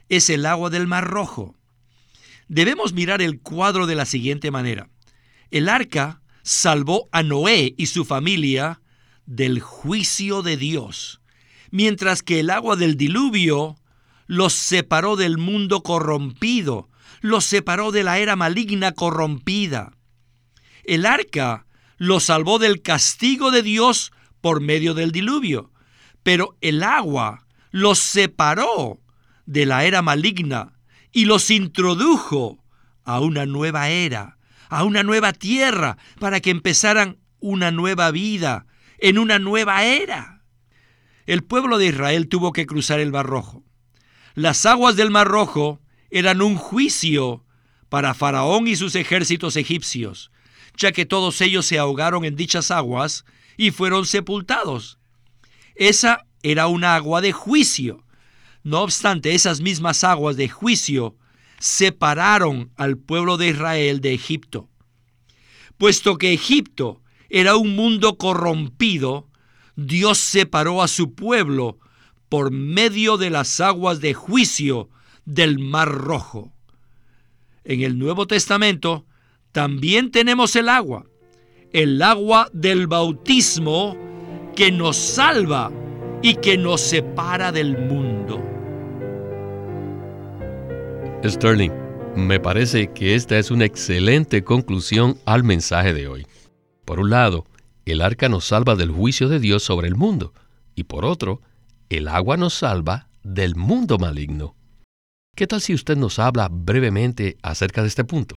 es 0.10 0.30
el 0.30 0.46
agua 0.46 0.70
del 0.70 0.88
Mar 0.88 1.06
Rojo. 1.06 1.56
Debemos 2.48 2.94
mirar 2.94 3.22
el 3.22 3.40
cuadro 3.40 3.86
de 3.86 3.96
la 3.96 4.06
siguiente 4.06 4.52
manera. 4.52 4.90
El 5.52 5.70
arca 5.70 6.22
salvó 6.42 7.08
a 7.12 7.24
Noé 7.24 7.76
y 7.78 7.86
su 7.86 8.06
familia 8.06 8.82
del 9.28 9.60
juicio 9.60 10.42
de 10.42 10.58
Dios, 10.58 11.22
mientras 11.70 12.24
que 12.24 12.40
el 12.40 12.50
agua 12.50 12.76
del 12.76 12.98
diluvio 12.98 13.78
los 14.26 14.54
separó 14.54 15.16
del 15.16 15.38
mundo 15.38 15.82
corrompido, 15.82 16.90
los 17.22 17.46
separó 17.46 17.92
de 17.92 18.04
la 18.04 18.18
era 18.18 18.36
maligna 18.36 18.92
corrompida. 18.94 19.92
El 20.84 21.06
arca 21.06 21.68
lo 21.98 22.20
salvó 22.20 22.58
del 22.58 22.82
castigo 22.82 23.52
de 23.52 23.62
Dios 23.62 24.12
por 24.42 24.62
medio 24.62 24.96
del 24.96 25.12
diluvio, 25.12 25.72
pero 26.24 26.58
el 26.62 26.82
agua 26.82 27.46
los 27.72 28.00
separó 28.00 29.00
de 29.50 29.66
la 29.66 29.84
era 29.84 30.04
maligna 30.04 30.74
y 31.12 31.26
los 31.26 31.50
introdujo 31.50 32.64
a 33.04 33.20
una 33.20 33.48
nueva 33.48 33.90
era, 33.90 34.38
a 34.70 34.84
una 34.84 35.02
nueva 35.02 35.34
tierra, 35.34 35.98
para 36.20 36.40
que 36.40 36.52
empezaran 36.52 37.18
una 37.40 37.72
nueva 37.72 38.12
vida 38.12 38.68
en 39.00 39.18
una 39.18 39.40
nueva 39.40 39.84
era. 39.86 40.44
El 41.26 41.44
pueblo 41.44 41.80
de 41.80 41.88
Israel 41.88 42.28
tuvo 42.28 42.54
que 42.54 42.68
cruzar 42.68 43.00
el 43.00 43.12
Mar 43.12 43.26
Rojo. 43.26 43.64
Las 44.36 44.68
aguas 44.68 44.96
del 44.96 45.10
Mar 45.10 45.28
Rojo 45.28 45.82
eran 46.12 46.44
un 46.44 46.56
juicio 46.56 47.44
para 47.90 48.14
Faraón 48.14 48.68
y 48.68 48.76
sus 48.76 48.94
ejércitos 48.94 49.56
egipcios, 49.56 50.32
ya 50.78 50.92
que 50.92 51.08
todos 51.08 51.42
ellos 51.42 51.66
se 51.66 51.80
ahogaron 51.80 52.24
en 52.24 52.36
dichas 52.36 52.70
aguas 52.70 53.26
y 53.58 53.72
fueron 53.72 54.06
sepultados. 54.06 55.00
Esa 55.74 56.28
era 56.44 56.68
una 56.68 56.94
agua 56.94 57.22
de 57.22 57.32
juicio. 57.32 58.06
No 58.64 58.82
obstante, 58.82 59.34
esas 59.34 59.62
mismas 59.62 60.04
aguas 60.04 60.36
de 60.36 60.50
juicio 60.50 61.16
separaron 61.60 62.72
al 62.76 62.98
pueblo 62.98 63.38
de 63.38 63.50
Israel 63.50 64.02
de 64.02 64.14
Egipto. 64.14 64.70
Puesto 65.78 66.18
que 66.18 66.34
Egipto 66.34 67.02
era 67.30 67.56
un 67.56 67.76
mundo 67.76 68.18
corrompido, 68.18 69.28
Dios 69.76 70.18
separó 70.18 70.82
a 70.82 70.88
su 70.88 71.14
pueblo 71.14 71.80
por 72.28 72.52
medio 72.52 73.18
de 73.18 73.30
las 73.30 73.60
aguas 73.60 74.02
de 74.02 74.14
juicio 74.14 74.90
del 75.26 75.60
Mar 75.60 75.90
Rojo. 75.90 76.52
En 77.64 77.82
el 77.82 77.98
Nuevo 77.98 78.28
Testamento, 78.28 79.06
también 79.52 80.12
tenemos 80.12 80.56
el 80.56 80.70
agua, 80.70 81.06
el 81.72 82.02
agua 82.02 82.50
del 82.52 82.88
bautismo 82.88 83.98
que 84.56 84.72
nos 84.72 84.98
salva 84.98 85.72
y 86.22 86.36
que 86.36 86.58
nos 86.58 86.82
separa 86.82 87.52
del 87.52 87.78
mundo. 87.78 88.09
Sterling, 91.28 91.72
me 92.16 92.40
parece 92.40 92.92
que 92.94 93.14
esta 93.14 93.38
es 93.38 93.52
una 93.52 93.66
excelente 93.66 94.44
conclusión 94.44 95.20
al 95.26 95.44
mensaje 95.44 95.94
de 95.94 96.08
hoy. 96.08 96.26
Por 96.86 97.00
un 97.00 97.10
lado, 97.10 97.46
el 97.86 98.02
arca 98.02 98.30
nos 98.30 98.46
salva 98.46 98.76
del 98.76 98.90
juicio 98.90 99.28
de 99.28 99.40
Dios 99.40 99.64
sobre 99.64 99.90
el 99.90 99.96
mundo, 99.96 100.34
y 100.76 100.86
por 100.86 101.04
otro, 101.04 101.42
el 101.90 102.08
agua 102.08 102.38
nos 102.38 102.54
salva 102.54 103.10
del 103.22 103.56
mundo 103.56 103.98
maligno. 103.98 104.56
¿Qué 105.36 105.46
tal 105.46 105.60
si 105.60 105.74
usted 105.74 105.98
nos 105.98 106.20
habla 106.20 106.48
brevemente 106.50 107.38
acerca 107.42 107.82
de 107.82 107.90
este 107.90 108.06
punto? 108.06 108.36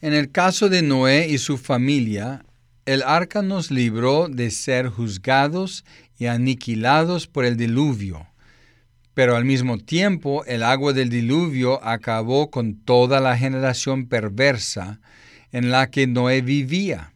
En 0.00 0.12
el 0.12 0.30
caso 0.30 0.68
de 0.68 0.82
Noé 0.82 1.28
y 1.28 1.38
su 1.38 1.56
familia, 1.56 2.44
el 2.84 3.02
arca 3.02 3.40
nos 3.40 3.70
libró 3.70 4.28
de 4.28 4.50
ser 4.50 4.88
juzgados 4.88 5.86
y 6.18 6.26
aniquilados 6.26 7.26
por 7.26 7.46
el 7.46 7.56
diluvio. 7.56 8.26
Pero 9.14 9.36
al 9.36 9.44
mismo 9.44 9.78
tiempo 9.78 10.44
el 10.44 10.62
agua 10.62 10.92
del 10.92 11.08
diluvio 11.08 11.82
acabó 11.84 12.50
con 12.50 12.74
toda 12.74 13.20
la 13.20 13.36
generación 13.36 14.06
perversa 14.06 15.00
en 15.52 15.70
la 15.70 15.88
que 15.90 16.06
Noé 16.06 16.42
vivía. 16.42 17.12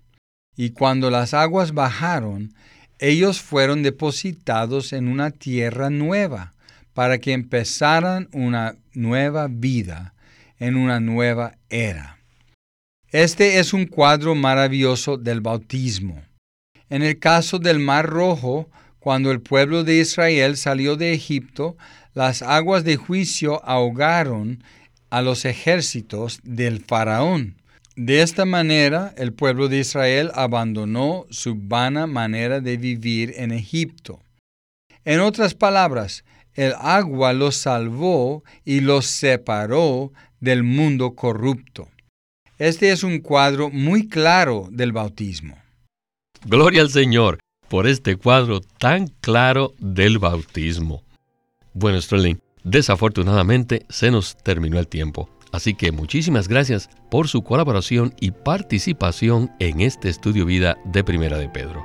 Y 0.57 0.71
cuando 0.71 1.11
las 1.11 1.35
aguas 1.35 1.75
bajaron, 1.75 2.55
ellos 2.99 3.41
fueron 3.41 3.83
depositados 3.83 4.93
en 4.93 5.09
una 5.09 5.31
tierra 5.31 5.91
nueva, 5.91 6.55
para 6.95 7.19
que 7.19 7.33
empezaran 7.33 8.29
una 8.33 8.75
nueva 8.93 9.47
vida 9.49 10.15
en 10.59 10.77
una 10.77 10.99
nueva 10.99 11.57
era. 11.71 12.19
Este 13.11 13.61
es 13.61 13.73
un 13.73 13.87
cuadro 13.87 14.35
maravilloso 14.35 15.17
del 15.17 15.41
bautismo. 15.41 16.21
En 16.91 17.03
el 17.03 17.21
caso 17.21 17.61
del 17.61 17.79
Mar 17.79 18.07
Rojo, 18.07 18.69
cuando 19.09 19.31
el 19.31 19.41
pueblo 19.41 19.85
de 19.85 20.01
Israel 20.01 20.59
salió 20.59 20.95
de 20.95 21.15
Egipto, 21.15 21.79
las 22.13 22.43
aguas 22.43 22.85
de 22.85 22.97
juicio 22.97 23.65
ahogaron 23.65 24.63
a 25.09 25.23
los 25.23 25.47
ejércitos 25.47 26.41
del 26.43 26.85
faraón. 26.85 27.57
De 27.97 28.21
esta 28.21 28.45
manera, 28.45 29.15
el 29.17 29.33
pueblo 29.33 29.69
de 29.69 29.79
Israel 29.79 30.31
abandonó 30.35 31.25
su 31.31 31.55
vana 31.57 32.07
manera 32.07 32.61
de 32.61 32.77
vivir 32.77 33.33
en 33.39 33.53
Egipto. 33.53 34.21
En 35.07 35.21
otras 35.21 35.55
palabras, 35.55 36.23
el 36.53 36.75
agua 36.79 37.33
los 37.33 37.57
salvó 37.57 38.45
y 38.67 38.81
los 38.81 39.07
separó 39.07 40.13
del 40.39 40.65
mundo 40.65 41.15
corrupto. 41.15 41.89
Este 42.59 42.93
es 42.93 43.03
un 43.05 43.21
cuadro 43.21 43.71
muy 43.71 44.07
claro 44.07 44.69
del 44.71 44.93
bautismo. 44.93 45.57
Gloria 46.45 46.83
al 46.83 46.91
Señor 46.91 47.39
por 47.69 47.87
este 47.87 48.17
cuadro 48.17 48.61
tan 48.61 49.09
claro 49.21 49.75
del 49.79 50.19
bautismo. 50.19 51.03
Bueno, 51.75 52.01
Sterling, 52.01 52.37
desafortunadamente 52.65 53.85
se 53.89 54.11
nos 54.11 54.37
terminó 54.37 54.79
el 54.79 54.89
tiempo. 54.89 55.29
Así 55.53 55.75
que 55.75 55.93
muchísimas 55.93 56.49
gracias 56.49 56.91
por 57.11 57.29
su 57.29 57.43
colaboración 57.43 58.15
y 58.21 58.33
participación 58.33 59.51
en 59.59 59.81
este 59.81 60.09
estudio 60.09 60.45
vida 60.45 60.77
de 60.85 61.05
Primera 61.05 61.39
de 61.39 61.49
Pedro. 61.49 61.83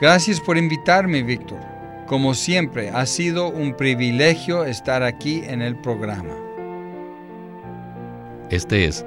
Gracias 0.00 0.40
por 0.40 0.58
invitarme, 0.58 1.22
Víctor. 1.22 1.60
Como 2.06 2.34
siempre, 2.34 2.90
ha 2.90 3.04
sido 3.06 3.48
un 3.48 3.76
privilegio 3.76 4.64
estar 4.64 5.02
aquí 5.02 5.42
en 5.44 5.60
el 5.60 5.76
programa. 5.76 6.34
Este 8.50 8.86
es 8.86 9.04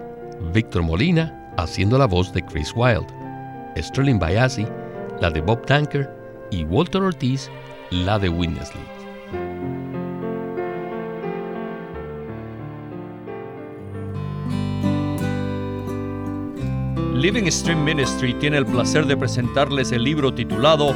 Víctor 0.54 0.84
Molina 0.84 1.54
haciendo 1.58 1.98
la 1.98 2.06
voz 2.06 2.32
de 2.32 2.44
Chris 2.44 2.72
Wilde, 2.76 3.08
Sterling 3.78 4.20
Bayasi, 4.20 4.68
la 5.22 5.30
de 5.30 5.40
Bob 5.40 5.64
Tanker 5.68 6.10
y 6.50 6.64
Walter 6.64 7.04
Ortiz, 7.04 7.50
la 7.92 8.18
de 8.18 8.28
Witness 8.28 8.72
Living 17.14 17.52
Stream 17.52 17.84
Ministry 17.84 18.34
tiene 18.34 18.58
el 18.58 18.66
placer 18.66 19.06
de 19.06 19.16
presentarles 19.16 19.92
el 19.92 20.04
libro 20.04 20.34
titulado 20.34 20.96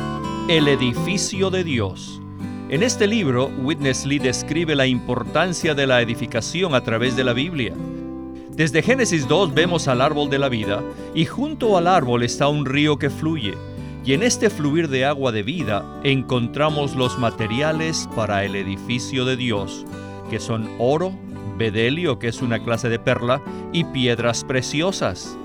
El 0.49 0.67
edificio 0.69 1.51
de 1.51 1.63
Dios. 1.63 2.19
En 2.69 2.81
este 2.81 3.05
libro, 3.05 3.51
Witness 3.61 4.07
Lee 4.07 4.17
describe 4.17 4.73
la 4.73 4.87
importancia 4.87 5.75
de 5.75 5.85
la 5.85 6.01
edificación 6.01 6.73
a 6.73 6.81
través 6.81 7.15
de 7.15 7.23
la 7.23 7.33
Biblia. 7.33 7.75
Desde 8.49 8.81
Génesis 8.81 9.27
2 9.27 9.53
vemos 9.53 9.87
al 9.87 10.01
árbol 10.01 10.31
de 10.31 10.39
la 10.39 10.49
vida 10.49 10.81
y 11.13 11.25
junto 11.25 11.77
al 11.77 11.85
árbol 11.85 12.23
está 12.23 12.47
un 12.47 12.65
río 12.65 12.97
que 12.97 13.11
fluye. 13.11 13.53
Y 14.05 14.13
en 14.13 14.21
este 14.21 14.51
fluir 14.51 14.87
de 14.87 15.03
agua 15.03 15.31
de 15.31 15.41
vida 15.41 15.83
encontramos 16.03 16.95
los 16.95 17.17
materiales 17.17 18.07
para 18.15 18.45
el 18.45 18.55
edificio 18.55 19.25
de 19.25 19.35
Dios, 19.35 19.83
que 20.29 20.39
son 20.39 20.69
oro, 20.77 21.11
bedelio, 21.57 22.19
que 22.19 22.27
es 22.27 22.43
una 22.43 22.63
clase 22.63 22.87
de 22.87 22.99
perla, 22.99 23.41
y 23.73 23.83
piedras 23.85 24.43
preciosas. 24.43 25.35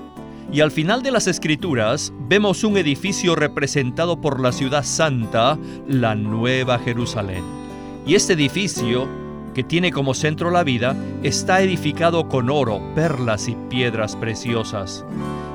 Y 0.53 0.61
al 0.61 0.69
final 0.69 1.01
de 1.01 1.09
las 1.09 1.25
escrituras 1.25 2.13
vemos 2.27 2.63
un 2.63 2.77
edificio 2.77 3.35
representado 3.35 4.21
por 4.21 4.39
la 4.39 4.51
ciudad 4.51 4.83
santa, 4.83 5.57
la 5.87 6.13
Nueva 6.13 6.77
Jerusalén. 6.77 7.43
Y 8.05 8.13
este 8.13 8.33
edificio, 8.33 9.07
que 9.53 9.63
tiene 9.63 9.91
como 9.91 10.13
centro 10.13 10.51
la 10.51 10.63
vida, 10.63 10.95
está 11.23 11.61
edificado 11.61 12.27
con 12.27 12.49
oro, 12.49 12.81
perlas 12.95 13.47
y 13.47 13.55
piedras 13.69 14.15
preciosas. 14.15 15.05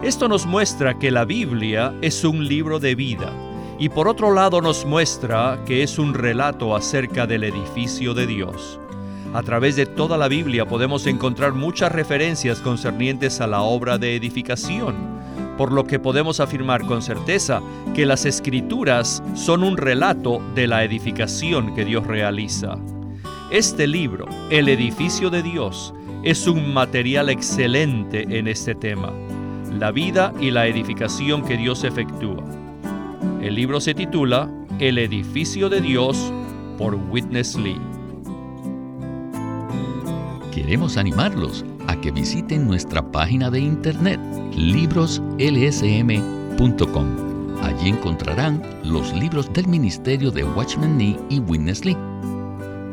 Esto 0.02 0.28
nos 0.28 0.46
muestra 0.46 0.98
que 0.98 1.10
la 1.10 1.24
Biblia 1.24 1.94
es 2.02 2.24
un 2.24 2.46
libro 2.46 2.78
de 2.78 2.94
vida 2.94 3.32
y 3.78 3.88
por 3.88 4.08
otro 4.08 4.32
lado 4.32 4.60
nos 4.60 4.84
muestra 4.84 5.60
que 5.66 5.82
es 5.82 5.98
un 5.98 6.14
relato 6.14 6.74
acerca 6.74 7.26
del 7.26 7.44
edificio 7.44 8.14
de 8.14 8.26
Dios. 8.26 8.80
A 9.34 9.42
través 9.42 9.76
de 9.76 9.86
toda 9.86 10.16
la 10.16 10.28
Biblia 10.28 10.66
podemos 10.66 11.06
encontrar 11.06 11.52
muchas 11.52 11.92
referencias 11.92 12.60
concernientes 12.60 13.40
a 13.40 13.46
la 13.46 13.60
obra 13.60 13.98
de 13.98 14.16
edificación, 14.16 14.94
por 15.58 15.72
lo 15.72 15.84
que 15.84 15.98
podemos 15.98 16.40
afirmar 16.40 16.86
con 16.86 17.02
certeza 17.02 17.60
que 17.94 18.06
las 18.06 18.24
escrituras 18.24 19.22
son 19.34 19.62
un 19.62 19.76
relato 19.76 20.40
de 20.54 20.66
la 20.66 20.84
edificación 20.84 21.74
que 21.74 21.84
Dios 21.84 22.06
realiza. 22.06 22.78
Este 23.50 23.86
libro, 23.86 24.26
El 24.50 24.68
edificio 24.68 25.30
de 25.30 25.42
Dios, 25.42 25.94
es 26.24 26.46
un 26.46 26.74
material 26.74 27.28
excelente 27.28 28.26
en 28.38 28.48
este 28.48 28.74
tema, 28.74 29.12
la 29.72 29.92
vida 29.92 30.32
y 30.40 30.50
la 30.50 30.66
edificación 30.66 31.44
que 31.44 31.56
Dios 31.56 31.84
efectúa. 31.84 32.44
El 33.40 33.54
libro 33.54 33.80
se 33.80 33.94
titula 33.94 34.50
El 34.80 34.98
edificio 34.98 35.68
de 35.68 35.80
Dios 35.80 36.32
por 36.76 36.94
Witness 36.94 37.56
Lee 37.56 37.78
queremos 40.66 40.96
animarlos 40.96 41.64
a 41.86 41.94
que 42.00 42.10
visiten 42.10 42.66
nuestra 42.66 43.00
página 43.12 43.52
de 43.52 43.60
internet 43.60 44.18
libroslsm.com. 44.56 47.06
Allí 47.62 47.90
encontrarán 47.90 48.60
los 48.82 49.14
libros 49.14 49.52
del 49.52 49.68
Ministerio 49.68 50.32
de 50.32 50.42
Watchman 50.42 50.96
Nee 50.96 51.16
y 51.28 51.38
Witness 51.38 51.84
Lee. 51.84 51.96